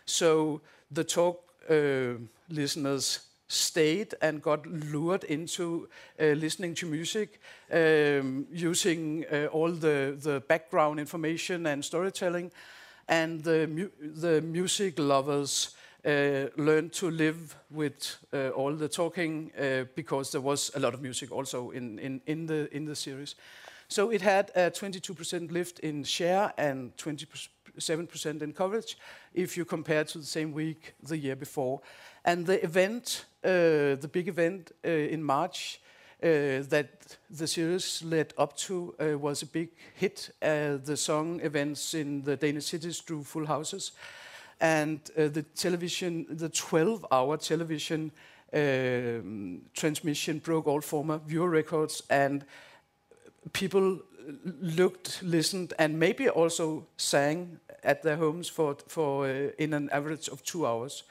so 0.06 0.60
the 0.90 1.04
talk 1.04 1.42
uh, 1.70 2.14
listeners 2.48 3.20
stayed 3.50 4.14
and 4.22 4.40
got 4.40 4.64
lured 4.66 5.24
into 5.24 5.88
uh, 6.20 6.26
listening 6.26 6.72
to 6.76 6.86
music, 6.86 7.40
um, 7.72 8.46
using 8.52 9.24
uh, 9.32 9.46
all 9.46 9.72
the, 9.72 10.16
the 10.22 10.40
background 10.46 11.00
information 11.00 11.66
and 11.66 11.84
storytelling. 11.84 12.52
And 13.08 13.42
the, 13.42 13.66
mu- 13.66 13.90
the 14.00 14.40
music 14.40 14.98
lovers 14.98 15.74
uh, 16.06 16.46
learned 16.56 16.92
to 16.92 17.10
live 17.10 17.56
with 17.70 18.16
uh, 18.32 18.50
all 18.50 18.72
the 18.72 18.88
talking 18.88 19.50
uh, 19.58 19.84
because 19.96 20.30
there 20.30 20.40
was 20.40 20.70
a 20.76 20.78
lot 20.80 20.94
of 20.94 21.02
music 21.02 21.32
also 21.32 21.70
in, 21.70 21.98
in, 21.98 22.20
in, 22.26 22.46
the, 22.46 22.74
in 22.74 22.84
the 22.84 22.94
series. 22.94 23.34
So 23.88 24.10
it 24.10 24.22
had 24.22 24.52
a 24.54 24.70
22% 24.70 25.50
lift 25.50 25.80
in 25.80 26.04
share 26.04 26.52
and 26.56 26.96
27% 27.78 28.42
in 28.42 28.52
coverage 28.52 28.96
if 29.34 29.56
you 29.56 29.64
compare 29.64 30.04
to 30.04 30.18
the 30.18 30.24
same 30.24 30.52
week 30.52 30.94
the 31.02 31.16
year 31.16 31.36
before. 31.36 31.80
And 32.24 32.46
the 32.46 32.62
event, 32.64 33.24
uh, 33.44 33.96
the 33.96 34.08
big 34.10 34.28
event 34.28 34.72
uh, 34.84 34.88
in 34.88 35.22
March 35.22 35.80
uh, 36.22 36.62
that 36.68 37.16
the 37.30 37.46
series 37.46 38.02
led 38.02 38.34
up 38.36 38.54
to 38.54 38.94
was 39.18 39.42
a 39.42 39.46
big 39.46 39.70
hit. 39.94 40.30
The 40.40 40.96
song 40.96 41.40
events 41.40 41.94
in 41.94 42.22
the 42.22 42.36
Danish 42.36 42.66
cities 42.66 43.00
drew 43.00 43.24
full 43.24 43.46
houses. 43.46 43.92
And 44.60 45.00
the 45.16 45.44
television, 45.56 46.26
the 46.28 46.50
12 46.50 47.06
hour 47.10 47.38
television 47.38 48.12
um, 48.52 49.62
transmission 49.72 50.38
broke 50.40 50.66
all 50.66 50.80
former 50.80 51.18
viewer 51.18 51.48
records 51.48 52.02
and 52.10 52.44
people 53.52 54.00
looked, 54.60 55.22
listened, 55.22 55.74
and 55.78 55.98
maybe 55.98 56.28
also 56.28 56.86
sang 56.96 57.58
at 57.82 58.02
their 58.02 58.16
homes 58.16 58.48
for, 58.48 58.76
for 58.86 59.26
uh, 59.26 59.50
in 59.58 59.72
an 59.74 59.88
average 59.90 60.28
of 60.28 60.42
two 60.42 60.66
hours. 60.66 61.04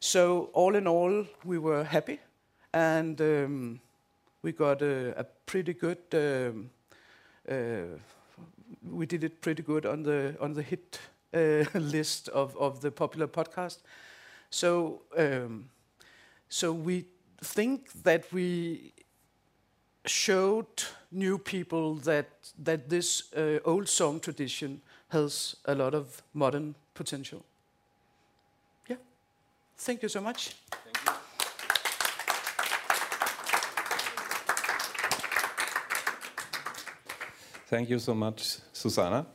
So 0.00 0.50
all 0.52 0.76
in 0.76 0.86
all, 0.86 1.26
we 1.44 1.58
were 1.58 1.84
happy, 1.84 2.20
and 2.72 3.20
um, 3.20 3.80
we 4.42 4.52
got 4.52 4.82
a, 4.82 5.18
a 5.20 5.24
pretty 5.46 5.74
good. 5.74 5.98
Um, 6.12 6.70
uh, 7.50 7.98
we 8.90 9.06
did 9.06 9.24
it 9.24 9.40
pretty 9.40 9.62
good 9.62 9.86
on 9.86 10.02
the 10.02 10.36
on 10.40 10.54
the 10.54 10.62
hit 10.62 11.00
uh, 11.34 11.64
list 11.78 12.28
of, 12.28 12.56
of 12.56 12.80
the 12.80 12.90
popular 12.90 13.26
podcast. 13.26 13.78
So 14.50 15.02
um, 15.16 15.68
so 16.48 16.72
we 16.72 17.06
think 17.42 17.92
that 18.04 18.32
we 18.32 18.92
showed 20.08 20.66
new 21.10 21.38
people 21.38 21.94
that 21.94 22.26
that 22.64 22.88
this 22.88 23.32
uh, 23.34 23.58
old 23.64 23.88
song 23.88 24.20
tradition 24.20 24.80
has 25.08 25.56
a 25.64 25.74
lot 25.74 25.94
of 25.94 26.22
modern 26.34 26.74
potential. 26.94 27.44
Yeah. 28.88 28.96
Thank 29.76 30.02
you 30.02 30.08
so 30.08 30.20
much. 30.20 30.54
Thank 30.70 31.06
you 31.06 31.12
Thank 37.68 37.90
you 37.90 37.98
so 37.98 38.14
much, 38.14 38.60
Susanna. 38.72 39.26